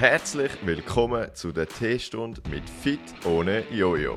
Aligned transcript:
Herzlich 0.00 0.52
willkommen 0.64 1.28
zu 1.34 1.52
der 1.52 1.68
Teestunde 1.68 2.40
mit 2.48 2.66
Fit 2.66 2.98
ohne 3.26 3.64
Jojo, 3.70 4.16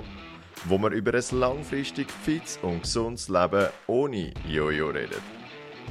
wo 0.63 0.77
wir 0.77 0.91
über 0.91 1.13
ein 1.13 1.37
langfristig 1.37 2.09
fits 2.09 2.57
und 2.61 2.83
gesundes 2.83 3.27
Leben 3.27 3.67
ohne 3.87 4.33
Jojo 4.47 4.91
reden. 4.91 5.21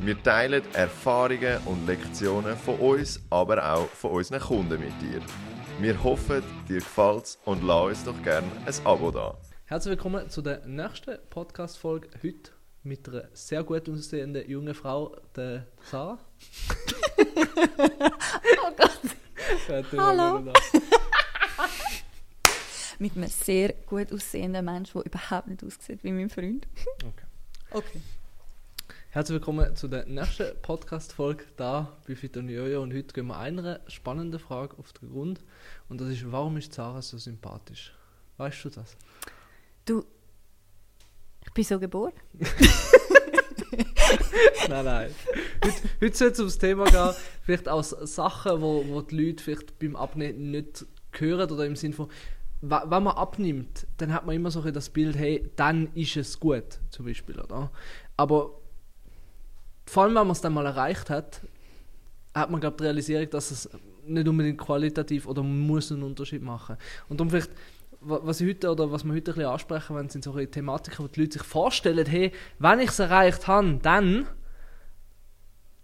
Wir 0.00 0.22
teilen 0.22 0.62
Erfahrungen 0.72 1.58
und 1.66 1.86
Lektionen 1.86 2.56
von 2.56 2.78
uns, 2.78 3.20
aber 3.28 3.70
auch 3.70 3.86
von 3.88 4.12
unseren 4.12 4.40
Kunden 4.40 4.80
mit 4.80 4.98
dir. 5.02 5.20
Wir 5.78 6.02
hoffen, 6.02 6.42
dir 6.66 6.78
gefällt's 6.78 7.38
und 7.44 7.62
lass 7.62 7.84
uns 7.88 8.04
doch 8.04 8.22
gerne 8.22 8.50
ein 8.64 8.86
Abo 8.86 9.10
da. 9.10 9.36
Herzlich 9.66 9.90
willkommen 9.90 10.30
zu 10.30 10.40
der 10.40 10.64
nächsten 10.64 11.18
Podcast-Folge 11.28 12.08
heute 12.22 12.52
mit 12.82 13.06
einer 13.10 13.28
sehr 13.34 13.62
gut 13.62 13.86
aussehenden 13.90 14.48
jungen 14.48 14.72
Frau, 14.72 15.14
der 15.36 15.66
Sarah. 15.82 16.18
Oh 18.64 18.74
Gott. 18.76 19.16
Hallo. 19.96 20.44
Mit 22.98 23.16
einem 23.16 23.28
sehr 23.28 23.72
gut 23.86 24.12
aussehenden 24.12 24.64
Menschen, 24.64 25.02
der 25.02 25.06
überhaupt 25.06 25.48
nicht 25.48 25.64
aussieht 25.64 26.04
wie 26.04 26.12
mein 26.12 26.30
Freund. 26.30 26.68
Okay. 27.04 27.26
Okay. 27.70 28.00
Herzlich 29.10 29.34
willkommen 29.34 29.74
zu 29.74 29.88
der 29.88 30.06
nächsten 30.06 30.56
Podcast-Folge 30.62 31.44
da 31.56 31.96
bei 32.06 32.14
Fit 32.14 32.36
und 32.36 32.48
Jojo 32.48 32.82
und 32.82 32.94
heute 32.94 33.12
gehen 33.12 33.26
wir 33.26 33.36
einer 33.36 33.80
spannenden 33.88 34.38
Frage 34.38 34.78
auf 34.78 34.92
den 34.92 35.10
Grund 35.10 35.40
und 35.88 36.00
das 36.00 36.08
ist, 36.10 36.30
warum 36.30 36.56
ist 36.56 36.72
Sarah 36.72 37.02
so 37.02 37.18
sympathisch? 37.18 37.92
Weißt 38.36 38.64
du 38.64 38.70
das? 38.70 38.96
Du, 39.84 40.04
ich 41.44 41.52
bin 41.52 41.64
so 41.64 41.80
geboren. 41.80 42.12
nein, 44.68 44.84
nein. 44.84 45.10
Heute, 45.64 45.76
heute 46.00 46.16
soll 46.16 46.28
es 46.28 46.38
ums 46.38 46.58
Thema 46.58 46.84
gehen, 46.84 47.10
vielleicht 47.42 47.68
aus 47.68 47.90
Sachen, 47.90 48.60
wo, 48.60 48.84
wo 48.88 49.02
die 49.02 49.16
Leute 49.16 49.42
vielleicht 49.42 49.78
beim 49.78 49.96
Abnehmen 49.96 50.50
nicht 50.50 50.86
hören 51.12 51.50
oder 51.50 51.66
im 51.66 51.76
Sinne 51.76 51.94
von, 51.94 52.08
wenn 52.60 53.02
man 53.02 53.16
abnimmt, 53.16 53.86
dann 53.98 54.12
hat 54.12 54.24
man 54.24 54.36
immer 54.36 54.50
so 54.50 54.62
das 54.70 54.90
Bild, 54.90 55.16
hey, 55.16 55.50
dann 55.56 55.92
ist 55.94 56.16
es 56.16 56.38
gut, 56.38 56.80
zum 56.90 57.06
Beispiel, 57.06 57.38
oder? 57.40 57.70
Aber 58.16 58.52
vor 59.86 60.04
allem, 60.04 60.14
wenn 60.14 60.26
man 60.26 60.30
es 60.30 60.40
dann 60.40 60.54
mal 60.54 60.66
erreicht 60.66 61.10
hat, 61.10 61.40
hat 62.34 62.50
man, 62.50 62.60
glaube 62.60 62.74
ich, 62.74 62.78
die 62.78 62.84
Realisierung, 62.84 63.30
dass 63.30 63.50
es 63.50 63.68
nicht 64.06 64.28
unbedingt 64.28 64.58
qualitativ 64.58 65.26
oder 65.26 65.42
man 65.42 65.58
muss 65.60 65.92
einen 65.92 66.02
Unterschied 66.02 66.42
machen. 66.42 66.76
Und 67.08 67.20
darum 67.20 67.30
vielleicht, 67.30 67.50
was 68.04 68.40
ich 68.40 68.48
heute 68.48 68.70
oder 68.70 68.90
was 68.90 69.04
wir 69.04 69.12
heute 69.12 69.32
ein 69.32 69.34
bisschen 69.34 69.50
ansprechen 69.50 69.96
wollen, 69.96 70.08
sind 70.08 70.24
solche 70.24 70.50
Thematiken, 70.50 71.04
wo 71.04 71.08
die 71.08 71.20
Leute 71.20 71.38
sich 71.38 71.42
vorstellen, 71.42 72.06
hey, 72.06 72.32
wenn 72.58 72.80
ich 72.80 72.90
es 72.90 72.98
erreicht 72.98 73.46
habe, 73.46 73.78
dann 73.82 74.26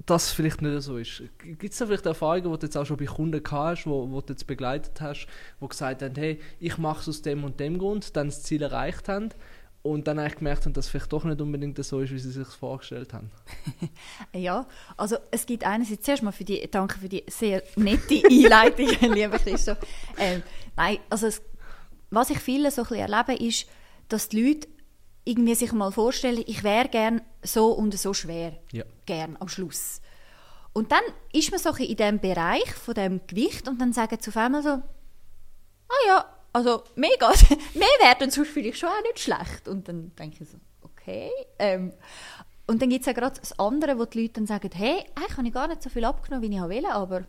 das 0.06 0.32
vielleicht 0.32 0.62
nicht 0.62 0.82
so 0.82 0.96
ist. 0.96 1.22
Gibt 1.38 1.64
es 1.64 1.78
da 1.78 1.86
vielleicht 1.86 2.06
Erfahrungen, 2.06 2.50
die 2.50 2.58
du 2.58 2.66
jetzt 2.66 2.76
auch 2.76 2.86
schon 2.86 2.96
bei 2.96 3.04
Kunden 3.04 3.42
gehabt 3.42 3.78
hast, 3.78 3.86
wo, 3.86 4.10
wo 4.10 4.20
du 4.20 4.32
jetzt 4.32 4.46
begleitet 4.46 5.00
hast, 5.00 5.26
die 5.60 5.68
gesagt 5.68 6.02
haben, 6.02 6.14
hey, 6.14 6.40
ich 6.60 6.78
mache 6.78 7.00
es 7.00 7.08
aus 7.08 7.22
dem 7.22 7.44
und 7.44 7.60
dem 7.60 7.78
Grund, 7.78 8.16
dann 8.16 8.28
das 8.28 8.42
Ziel 8.42 8.62
erreicht 8.62 9.08
haben 9.08 9.30
und 9.82 10.08
dann 10.08 10.18
eigentlich 10.18 10.36
gemerkt 10.36 10.64
haben, 10.64 10.72
dass 10.72 10.86
es 10.86 10.90
vielleicht 10.90 11.12
doch 11.12 11.24
nicht 11.24 11.40
unbedingt 11.40 11.82
so 11.84 12.00
ist, 12.00 12.12
wie 12.12 12.18
sie 12.18 12.30
sich 12.30 12.48
vorgestellt 12.48 13.12
haben. 13.12 13.30
Ja, 14.34 14.66
also 14.96 15.16
es 15.30 15.46
gibt 15.46 15.64
einerseits 15.64 16.04
zuerst 16.04 16.22
mal 16.22 16.32
für 16.32 16.44
die, 16.44 16.68
danke 16.70 16.98
für 16.98 17.08
die 17.08 17.24
sehr 17.28 17.62
nette 17.76 18.22
Einleitung, 18.24 18.88
lieber 19.14 19.38
Christoph. 19.38 19.78
Ähm, 20.18 20.42
nein, 20.76 20.98
also 21.10 21.26
es, 21.26 21.42
was 22.10 22.30
ich 22.30 22.38
viele 22.38 22.70
so 22.70 22.82
ein 22.82 22.88
bisschen 22.88 23.12
erlebe, 23.12 23.44
ist, 23.44 23.66
dass 24.08 24.28
die 24.28 24.42
Leute 24.42 24.68
irgendwie 25.24 25.54
sich 25.54 25.72
mal 25.72 25.92
vorstellen, 25.92 26.42
ich 26.46 26.64
wäre 26.64 26.88
gern 26.88 27.20
so 27.42 27.72
und 27.72 27.98
so 27.98 28.14
schwer. 28.14 28.58
Ja. 28.72 28.84
Gern 29.04 29.36
am 29.40 29.48
Schluss. 29.48 30.00
Und 30.72 30.92
dann 30.92 31.02
ist 31.32 31.50
man 31.50 31.60
so 31.60 31.70
in 31.70 31.96
diesem 31.96 32.20
Bereich 32.20 32.72
von 32.74 32.94
dem 32.94 33.20
Gewicht 33.26 33.68
und 33.68 33.80
dann 33.80 33.92
sagen 33.92 34.18
auf 34.26 34.36
einmal 34.36 34.62
so, 34.62 34.70
ah 34.70 36.06
ja, 36.06 36.24
also 36.52 36.82
mega, 36.94 37.28
mehr 37.74 37.88
wäre 38.00 38.16
dann 38.18 38.30
sonst 38.30 38.50
vielleicht 38.50 38.78
schon 38.78 38.88
auch 38.88 39.02
nicht 39.02 39.18
schlecht. 39.20 39.68
Und 39.68 39.88
dann 39.88 40.14
denke 40.16 40.44
ich 40.44 40.48
so, 40.48 40.56
okay. 40.82 41.30
Ähm, 41.58 41.92
und 42.66 42.82
dann 42.82 42.90
gibt 42.90 43.00
es 43.00 43.06
ja 43.06 43.12
gerade 43.12 43.38
das 43.40 43.58
andere, 43.58 43.98
wo 43.98 44.04
die 44.04 44.22
Leute 44.22 44.34
dann 44.34 44.46
sagen, 44.46 44.70
hey, 44.74 45.04
eigentlich 45.14 45.36
habe 45.36 45.48
ich 45.48 45.54
gar 45.54 45.68
nicht 45.68 45.82
so 45.82 45.90
viel 45.90 46.04
abgenommen, 46.04 46.48
wie 46.48 46.54
ich 46.54 46.62
wollte, 46.62 46.90
aber 46.90 47.24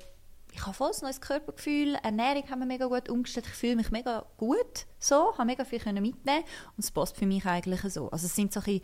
ich 0.51 0.65
habe 0.65 0.73
voll 0.73 0.91
ein 0.91 0.99
neues 1.01 1.21
Körpergefühl, 1.21 1.95
Ernährung 2.03 2.49
haben 2.49 2.59
wir 2.59 2.65
mega 2.65 2.87
gut 2.87 3.09
umgestellt, 3.09 3.47
ich 3.47 3.53
fühle 3.53 3.75
mich 3.75 3.91
mega 3.91 4.25
gut 4.37 4.85
so, 4.99 5.33
habe 5.37 5.45
mega 5.45 5.63
viel 5.63 5.79
können 5.79 6.01
mitnehmen 6.01 6.43
und 6.75 6.83
es 6.83 6.91
passt 6.91 7.17
für 7.17 7.25
mich 7.25 7.45
eigentlich 7.45 7.81
so. 7.93 8.09
Also 8.09 8.25
es 8.25 8.35
sind 8.35 8.53
so 8.53 8.59
ein 8.61 8.81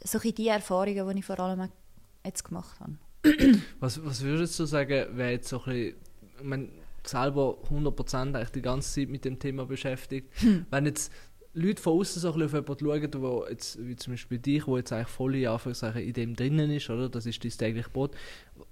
bisschen, 0.00 0.34
die 0.34 0.48
Erfahrungen, 0.48 1.08
die 1.08 1.18
ich 1.18 1.24
vor 1.24 1.40
allem 1.40 1.68
jetzt 2.24 2.44
gemacht 2.44 2.78
habe. 2.80 2.92
Was, 3.80 4.04
was 4.04 4.22
würdest 4.22 4.58
du 4.60 4.66
sagen, 4.66 5.06
wer 5.12 5.30
jetzt 5.30 5.48
so 5.48 5.58
ein 5.60 5.64
bisschen, 5.64 5.96
ich 6.36 6.44
meine, 6.44 6.68
selber 7.06 7.56
100% 7.70 8.16
eigentlich 8.16 8.50
die 8.50 8.60
ganze 8.60 8.92
Zeit 9.00 9.08
mit 9.08 9.24
dem 9.24 9.38
Thema 9.38 9.64
beschäftigt, 9.64 10.30
wenn 10.70 10.84
jetzt 10.84 11.10
Leute 11.56 11.80
von 11.80 12.00
außen 12.00 12.20
so 12.20 12.32
ein 12.32 12.40
bisschen 12.40 12.64
auf 12.64 12.84
jemanden 12.84 13.12
schauen, 13.12 13.22
wo 13.22 13.46
jetzt, 13.48 13.86
wie 13.86 13.94
zum 13.94 14.14
Beispiel 14.14 14.38
dich, 14.38 14.66
wo 14.66 14.76
jetzt 14.76 14.92
eigentlich 14.92 15.08
voll 15.08 15.36
in, 15.36 15.46
Anführungszeichen 15.46 16.02
in 16.02 16.12
dem 16.12 16.34
drinnen 16.34 16.70
ist, 16.70 16.90
oder? 16.90 17.08
Das 17.08 17.26
ist 17.26 17.44
dein 17.44 17.52
tägliche 17.52 17.90
Brot. 17.90 18.16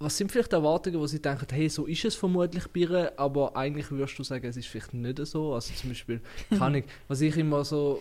Was 0.03 0.17
sind 0.17 0.33
vielleicht 0.33 0.53
Erwartungen, 0.53 0.99
wo 0.99 1.07
sie 1.07 1.21
denken, 1.21 1.47
hey, 1.51 1.69
so 1.69 1.87
ist 1.87 2.05
es 2.05 2.15
vermutlich 2.15 2.67
bei 2.69 2.81
ihr, 2.81 3.13
aber 3.17 3.57
eigentlich 3.57 3.91
würdest 3.91 4.19
du 4.19 4.25
sagen, 4.25 4.47
es 4.47 4.57
ist 4.57 4.67
vielleicht 4.67 4.95
nicht 4.95 5.25
so. 5.27 5.55
Also 5.55 5.73
zum 5.75 5.91
Beispiel, 5.91 6.21
kann 6.59 6.75
ich, 6.77 6.85
was 7.09 7.21
ich 7.21 7.37
immer 7.37 7.65
so 7.65 8.01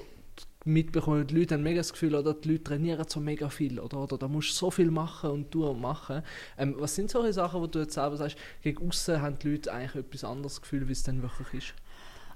mitbekomme, 0.65 1.25
die 1.25 1.35
Leute 1.35 1.55
haben 1.55 1.63
mega 1.63 1.79
das 1.79 1.91
Gefühl, 1.91 2.15
oder 2.15 2.33
die 2.33 2.49
Leute 2.49 2.63
trainieren 2.63 3.05
so 3.07 3.19
mega 3.19 3.49
viel, 3.49 3.79
oder, 3.79 3.97
oder 3.97 4.17
da 4.17 4.27
musst 4.27 4.51
du 4.51 4.53
so 4.53 4.71
viel 4.71 4.91
machen 4.91 5.31
und 5.31 5.51
tun 5.51 5.63
und 5.63 5.81
machen. 5.81 6.21
Ähm, 6.57 6.75
was 6.77 6.95
sind 6.95 7.09
solche 7.09 7.33
Sachen, 7.33 7.61
wo 7.61 7.67
du 7.67 7.79
jetzt 7.79 7.93
selber 7.93 8.17
sagst, 8.17 8.37
gegen 8.61 8.87
außen 8.87 9.21
haben 9.21 9.39
die 9.39 9.51
Leute 9.51 9.73
eigentlich 9.73 9.95
etwas 9.95 10.23
anderes 10.23 10.61
Gefühl, 10.61 10.87
wie 10.87 10.93
es 10.93 11.03
dann 11.03 11.21
wirklich 11.21 11.53
ist? 11.53 11.73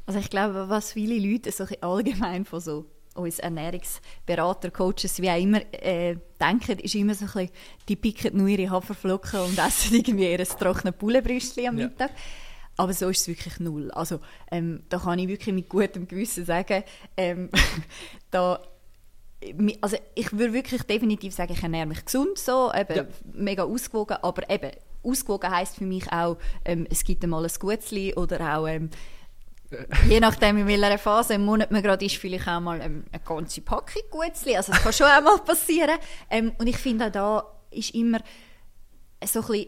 Also 0.07 0.19
ich 0.19 0.29
glaube, 0.29 0.69
was 0.69 0.93
viele 0.93 1.17
Leute 1.19 1.51
so 1.51 1.65
allgemein 1.81 2.45
von 2.45 2.59
so 2.59 2.85
uns 3.15 3.39
Ernährungsberater, 3.39 4.71
Coaches, 4.71 5.21
wie 5.21 5.29
auch 5.29 5.39
immer, 5.39 5.61
äh, 5.73 6.17
denken, 6.39 6.79
ist 6.79 6.95
immer 6.95 7.15
so 7.15 7.25
ein 7.25 7.31
bisschen, 7.31 7.49
die 7.89 7.95
picken 7.95 8.37
nur 8.37 8.47
ihre 8.47 8.69
Haferflocken 8.69 9.39
und 9.41 9.57
essen 9.57 9.95
irgendwie 9.95 10.31
ihr 10.31 10.45
trockenes 10.45 10.95
Bullenbrüstchen 10.97 11.67
am 11.67 11.77
Ja. 11.77 11.85
Mittag. 11.87 12.11
Aber 12.77 12.93
so 12.93 13.07
ist 13.09 13.21
es 13.21 13.27
wirklich 13.29 13.59
null. 13.59 13.89
Also 13.91 14.19
ähm, 14.51 14.83
da 14.89 14.97
kann 14.99 15.17
ich 15.19 15.29
wirklich 15.29 15.55
mit 15.55 15.69
gutem 15.69 16.07
Gewissen 16.07 16.45
sagen, 16.45 16.83
ähm, 17.17 17.49
da 18.31 18.59
also 19.81 19.97
ich 20.15 20.31
würde 20.33 20.53
wirklich 20.53 20.81
definitiv 20.83 21.33
sagen, 21.33 21.53
ich 21.53 21.61
ernähre 21.61 21.85
mich 21.85 22.03
gesund, 22.03 22.37
so, 22.37 22.71
eben, 22.73 22.95
Ja. 22.95 23.05
mega 23.33 23.63
ausgewogen, 23.63 24.17
aber 24.21 24.49
eben, 24.49 24.71
ausgewogen 25.03 25.51
heisst 25.51 25.75
für 25.75 25.85
mich 25.85 26.11
auch, 26.11 26.37
ähm, 26.63 26.87
es 26.89 27.03
gibt 27.03 27.23
einmal 27.23 27.43
ein 27.45 27.51
Gutzli 27.59 28.13
oder 28.15 28.57
auch, 28.57 28.67
ähm, 28.67 28.89
je 30.07 30.19
nachdem 30.19 30.57
in 30.57 30.67
welcher 30.67 30.97
Phase 30.97 31.35
im 31.35 31.45
Monat 31.45 31.71
man 31.71 31.81
gerade 31.81 32.05
ist, 32.05 32.17
vielleicht 32.17 32.47
auch 32.47 32.59
mal 32.59 32.81
ähm, 32.81 33.05
eine 33.11 33.21
ganze 33.23 33.61
Packung 33.61 34.03
Gutzli, 34.09 34.55
also 34.55 34.71
das 34.71 34.81
kann 34.81 34.93
schon 34.93 35.07
einmal 35.07 35.39
passieren. 35.39 35.97
Ähm, 36.29 36.53
und 36.57 36.67
ich 36.67 36.77
finde 36.77 37.07
auch 37.07 37.11
da 37.11 37.43
ist 37.71 37.93
immer 37.93 38.19
so 39.23 39.41
ein 39.41 39.47
bisschen, 39.47 39.67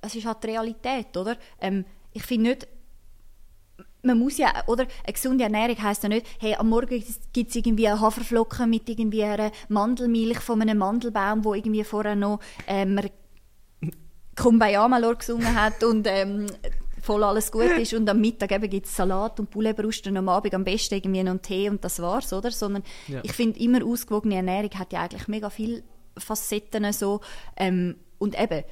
es 0.00 0.14
ist 0.14 0.26
halt 0.26 0.42
die 0.42 0.48
Realität, 0.48 1.16
oder? 1.16 1.36
Ähm, 1.60 1.84
ich 2.12 2.22
finde 2.22 2.50
nicht, 2.50 2.68
man 4.02 4.18
muss 4.18 4.38
ja, 4.38 4.52
oder 4.66 4.86
eine 5.04 5.12
gesunde 5.12 5.44
Ernährung 5.44 5.80
heisst 5.80 6.02
ja 6.02 6.08
nicht, 6.08 6.26
hey, 6.40 6.54
am 6.56 6.68
Morgen 6.68 7.02
gibt 7.32 7.50
es 7.50 7.56
irgendwie 7.56 7.88
Haferflocken 7.88 8.68
mit 8.68 8.88
irgendwie 8.88 9.22
einer 9.24 9.52
Mandelmilch 9.68 10.40
von 10.40 10.60
einem 10.60 10.78
Mandelbaum, 10.78 11.44
wo 11.44 11.54
irgendwie 11.54 11.84
vorher 11.84 12.16
noch 12.16 12.40
ähm, 12.66 13.00
Kumbaya 14.36 14.88
Malor 14.88 15.16
gesungen 15.16 15.54
hat 15.54 15.84
und 15.84 16.06
ähm, 16.08 16.46
voll 17.02 17.24
alles 17.24 17.50
gut 17.50 17.70
ist 17.78 17.92
und 17.94 18.08
am 18.08 18.20
Mittag 18.20 18.52
eben 18.52 18.70
gibt 18.70 18.86
es 18.86 18.96
Salat 18.96 19.38
und 19.40 19.50
Pouletbrust 19.50 20.06
und 20.06 20.16
am 20.16 20.28
Abend 20.28 20.54
am 20.54 20.64
besten 20.64 20.94
irgendwie 20.94 21.22
noch 21.22 21.32
einen 21.32 21.42
Tee 21.42 21.68
und 21.68 21.84
das 21.84 22.00
war's, 22.00 22.32
oder? 22.32 22.50
Sondern 22.52 22.84
Ja. 23.08 23.20
ich 23.22 23.32
finde 23.32 23.58
immer 23.58 23.84
ausgewogene 23.84 24.36
Ernährung 24.36 24.70
hat 24.78 24.92
ja 24.92 25.02
eigentlich 25.02 25.26
mega 25.26 25.50
viele 25.50 25.82
Facetten 26.16 26.92
so 26.92 27.20
ähm, 27.56 27.96
und 28.18 28.40
eben 28.40 28.62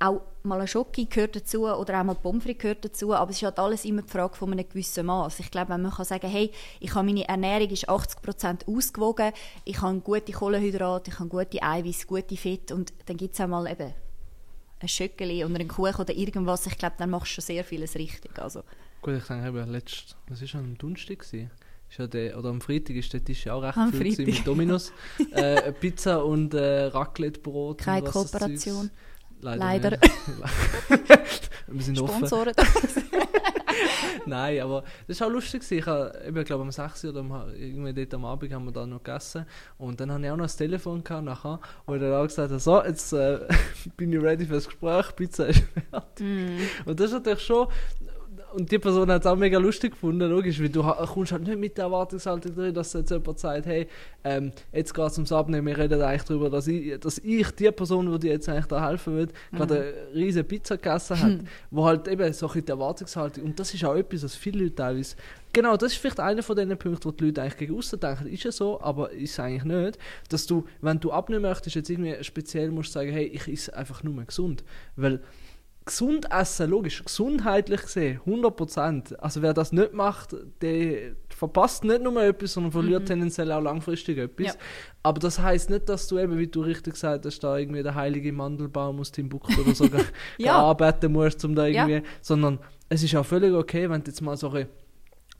auch 0.00 0.22
mal 0.42 0.60
ein 0.60 0.66
Schoki 0.66 1.04
gehört 1.04 1.36
dazu 1.36 1.66
oder 1.68 2.00
auch 2.00 2.04
mal 2.04 2.14
Pommes 2.14 2.42
frites 2.42 2.62
gehört 2.62 2.84
dazu, 2.84 3.14
aber 3.14 3.30
es 3.30 3.36
ist 3.36 3.42
halt 3.42 3.58
alles 3.58 3.84
immer 3.84 4.02
die 4.02 4.08
Frage 4.10 4.34
von 4.34 4.50
einem 4.50 4.66
gewissen 4.66 5.04
Maß. 5.06 5.40
Ich 5.40 5.50
glaube, 5.50 5.68
wenn 5.74 5.82
man 5.82 5.92
kann 5.92 6.06
sagen, 6.06 6.28
hey, 6.28 6.50
ich 6.80 6.94
habe 6.94 7.06
meine 7.06 7.28
Ernährung 7.28 7.68
ist 7.68 7.88
80% 7.88 8.66
ausgewogen, 8.66 9.32
ich 9.64 9.80
habe 9.80 10.00
gute 10.00 10.32
Kohlenhydrate, 10.32 11.10
ich 11.10 11.18
habe 11.18 11.28
gute 11.28 11.62
Eiweiß, 11.62 12.06
gute 12.06 12.36
Fett 12.36 12.72
und 12.72 12.94
dann 13.06 13.18
gibt 13.18 13.34
es 13.34 13.40
auch 13.42 13.46
mal 13.46 13.70
eben 13.70 13.92
ein 14.80 14.88
Schöckeli 14.88 15.44
oder 15.44 15.54
einen 15.54 15.68
Kuchen 15.68 15.96
oder 15.96 16.14
irgendwas, 16.14 16.66
ich 16.66 16.78
glaube, 16.78 16.96
dann 16.98 17.10
machst 17.10 17.30
du 17.30 17.34
schon 17.34 17.44
sehr 17.44 17.64
vieles 17.64 17.94
richtig. 17.94 18.38
Also, 18.38 18.62
Gut, 19.02 19.14
ich 19.14 19.24
denke 19.24 19.48
eben, 19.48 19.70
letzt, 19.70 20.16
was 20.28 20.42
war 20.54 20.60
am 20.60 20.76
Donnerstag? 20.76 21.20
gewesen? 21.20 21.50
Ist 21.88 21.98
ja 21.98 22.06
der, 22.06 22.38
oder 22.38 22.50
am 22.50 22.60
Freitag 22.60 22.94
ist 22.94 23.12
der 23.12 23.24
Tisch 23.24 23.46
ja 23.46 23.54
auch 23.54 23.62
recht 23.62 23.76
Am 23.76 23.92
viel 23.92 24.24
mit 24.24 24.46
Dominos. 24.46 24.92
äh, 25.32 25.72
Pizza 25.72 26.24
und 26.24 26.54
äh, 26.54 26.84
Raclette-Brot. 26.84 27.78
keine 27.78 28.06
und 28.06 28.12
Kooperation. 28.12 28.90
Leider. 29.40 29.58
Leider. 29.58 29.98
Wir 31.66 31.82
sind 31.82 32.00
offen. 32.00 32.26
Sponsoren. 32.26 32.54
Nein, 34.26 34.60
aber 34.60 34.84
das 35.06 35.20
war 35.20 35.28
auch 35.28 35.32
lustig. 35.32 35.62
Ich 35.70 35.86
habe, 35.86 36.12
ich 36.26 36.44
glaube, 36.44 36.62
am 36.62 36.70
6 36.70 37.04
Uhr 37.04 37.10
oder 37.10 37.20
am, 37.20 37.54
irgendwie 37.54 37.92
dort 37.92 38.14
am 38.14 38.24
Abend 38.24 38.52
haben 38.52 38.64
wir 38.66 38.72
da 38.72 38.86
noch 38.86 39.02
gegessen. 39.02 39.46
Und 39.78 40.00
dann 40.00 40.12
hatte 40.12 40.24
ich 40.24 40.30
auch 40.30 40.36
noch 40.36 40.44
das 40.44 40.56
Telefon 40.56 41.02
gehabt 41.02 41.24
nachher, 41.24 41.60
wo 41.86 41.94
ich 41.94 42.00
dann 42.00 42.12
auch 42.12 42.24
gesagt 42.24 42.50
habe, 42.50 42.60
so, 42.60 42.82
jetzt 42.84 43.12
äh, 43.12 43.40
bin 43.96 44.12
ich 44.12 44.20
ready 44.20 44.44
für 44.46 44.54
das 44.54 44.66
Gespräch, 44.66 45.14
Pizza 45.16 45.46
ist 45.46 45.62
fertig. 45.90 46.68
Und 46.84 47.00
das 47.00 47.06
ist 47.06 47.12
natürlich 47.12 47.42
schon, 47.42 47.68
und 48.52 48.70
die 48.70 48.78
Person 48.78 49.10
hat 49.10 49.22
es 49.22 49.26
auch 49.26 49.36
mega 49.36 49.58
lustig 49.58 49.92
gefunden, 49.92 50.28
logisch, 50.30 50.60
weil 50.60 50.68
du 50.68 50.82
kommst 50.82 51.32
halt 51.32 51.42
nicht 51.42 51.58
mit 51.58 51.76
der 51.76 51.86
Erwartungshaltung 51.86 52.54
drin, 52.54 52.74
dass 52.74 52.92
jetzt 52.92 53.10
jemand 53.10 53.38
sagt, 53.38 53.66
hey, 53.66 53.86
ähm, 54.24 54.52
jetzt 54.72 54.94
geht 54.94 55.06
es 55.06 55.16
ums 55.18 55.32
Abnehmen, 55.32 55.66
wir 55.66 55.78
reden 55.78 56.00
eigentlich 56.02 56.24
darüber, 56.24 56.50
dass 56.50 56.66
ich, 56.66 56.98
dass 57.00 57.18
ich 57.18 57.50
die 57.52 57.70
Person, 57.70 58.10
die 58.12 58.18
dir 58.18 58.32
jetzt 58.32 58.48
eigentlich 58.48 58.66
da 58.66 58.86
helfen 58.88 59.16
will, 59.16 59.28
gerade 59.52 59.74
eine 59.74 60.14
riesige 60.14 60.44
Pizza 60.44 60.76
gegessen 60.76 61.20
hat, 61.20 61.38
wo 61.70 61.84
halt 61.84 62.08
eben 62.08 62.32
so 62.32 62.48
die 62.48 62.66
Erwartungshaltung, 62.66 63.44
und 63.44 63.58
das 63.58 63.72
ist 63.72 63.84
auch 63.84 63.94
etwas, 63.94 64.24
was 64.24 64.34
viele 64.34 64.64
Leute 64.64 64.74
teilweise, 64.74 65.16
genau, 65.52 65.76
das 65.76 65.92
ist 65.92 65.98
vielleicht 65.98 66.20
einer 66.20 66.42
von 66.42 66.56
den 66.56 66.76
Punkten, 66.76 67.04
wo 67.04 67.12
die 67.12 67.26
Leute 67.26 67.42
eigentlich 67.42 67.56
gegen 67.56 67.76
aussen 67.76 68.00
denken, 68.00 68.26
ist 68.26 68.44
ja 68.44 68.52
so, 68.52 68.80
aber 68.80 69.10
ist 69.12 69.32
es 69.32 69.40
eigentlich 69.40 69.64
nicht, 69.64 69.98
dass 70.28 70.46
du, 70.46 70.64
wenn 70.80 71.00
du 71.00 71.12
abnehmen 71.12 71.42
möchtest, 71.42 71.76
jetzt 71.76 71.90
irgendwie 71.90 72.22
speziell 72.22 72.70
musst 72.70 72.92
sagen, 72.92 73.10
hey, 73.10 73.24
ich 73.26 73.48
esse 73.48 73.74
einfach 73.76 74.02
nur 74.02 74.22
gesund, 74.24 74.64
weil 74.96 75.20
gesund 75.90 76.26
essen, 76.32 76.70
logisch, 76.70 77.04
gesundheitlich 77.04 77.82
gesehen, 77.82 78.20
100%. 78.26 79.14
Also 79.16 79.42
wer 79.42 79.52
das 79.52 79.72
nicht 79.72 79.92
macht, 79.92 80.34
der 80.62 81.12
verpasst 81.28 81.84
nicht 81.84 82.02
nur 82.02 82.22
etwas, 82.22 82.54
sondern 82.54 82.72
verliert 82.72 83.06
tendenziell 83.06 83.50
auch 83.52 83.60
langfristig 83.60 84.18
etwas. 84.18 84.46
Ja. 84.46 84.60
Aber 85.02 85.18
das 85.20 85.38
heißt 85.38 85.70
nicht, 85.70 85.88
dass 85.88 86.06
du 86.08 86.18
eben, 86.18 86.38
wie 86.38 86.46
du 86.46 86.62
richtig 86.62 86.94
gesagt 86.94 87.26
hast, 87.26 87.40
da 87.40 87.58
irgendwie 87.58 87.82
der 87.82 87.94
heilige 87.94 88.32
Mandelbaum 88.32 89.00
aus 89.00 89.12
Timbuktu 89.12 89.60
oder 89.60 89.74
so 89.74 89.84
Ja. 90.38 90.54
gearbeitet 90.54 91.10
musst, 91.10 91.44
um 91.44 91.54
da 91.54 91.66
Ja. 91.66 91.86
irgendwie, 91.86 92.08
sondern 92.22 92.58
es 92.88 93.02
ist 93.02 93.14
auch 93.16 93.26
völlig 93.26 93.52
okay, 93.52 93.88
wenn 93.90 94.02
du 94.02 94.10
jetzt 94.10 94.20
mal 94.20 94.36
so 94.36 94.52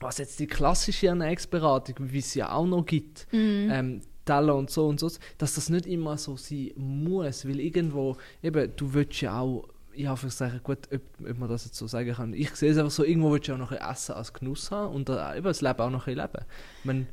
was 0.03 0.17
jetzt 0.19 0.41
die 0.41 0.46
klassische 0.46 1.08
Ernährungsberatung, 1.08 1.96
wie 2.00 2.19
es 2.19 2.35
ja 2.35 2.53
auch 2.53 2.67
noch 2.67 2.87
gibt, 2.87 3.26
ähm, 3.32 4.00
Teller 4.25 4.55
und 4.56 4.70
so 4.70 4.87
und 4.87 4.99
so, 5.00 5.11
dass 5.38 5.55
das 5.55 5.69
nicht 5.70 5.87
immer 5.87 6.17
so 6.17 6.37
sein 6.37 6.70
muss, 6.76 7.46
weil 7.46 7.61
irgendwo, 7.61 8.17
eben, 8.43 8.73
du 8.76 8.94
willst 8.94 9.20
ja 9.20 9.38
auch, 9.41 9.69
ich 9.93 10.07
habe 10.07 10.21
gesagt, 10.21 10.63
gut, 10.63 10.79
ob, 10.93 11.01
ob 11.29 11.39
man 11.39 11.49
das 11.49 11.65
jetzt 11.65 11.77
so 11.77 11.87
sagen 11.87 12.13
kann, 12.15 12.33
ich 12.35 12.55
sehe 12.57 12.71
es 12.71 12.79
einfach 12.79 12.91
so, 12.91 13.05
irgendwo 13.05 13.33
willst 13.33 13.49
du 13.49 13.55
auch 13.55 13.59
noch 13.59 13.73
ein 13.73 13.79
Essen 13.91 14.13
als 14.15 14.33
Genuss 14.33 14.71
haben 14.71 14.95
und 14.95 15.09
eben 15.09 15.43
das 15.45 15.61
Leben 15.61 15.81
auch 15.81 15.91
noch 15.91 16.07
ein 16.07 16.17
leben. 16.17 16.45
Ich 16.79 16.85
meine, 16.85 17.07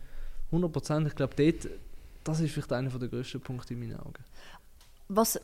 100 0.47 0.71
Prozent, 0.71 1.07
ich 1.07 1.15
glaube, 1.15 1.35
dort, 1.35 1.67
das 2.23 2.39
ist 2.39 2.51
vielleicht 2.53 2.71
einer 2.73 2.89
der 2.89 3.07
grössten 3.09 3.41
Punkte 3.41 3.73
in 3.73 3.79
meinen 3.79 3.99
Augen. 3.99 4.23
was 5.09 5.39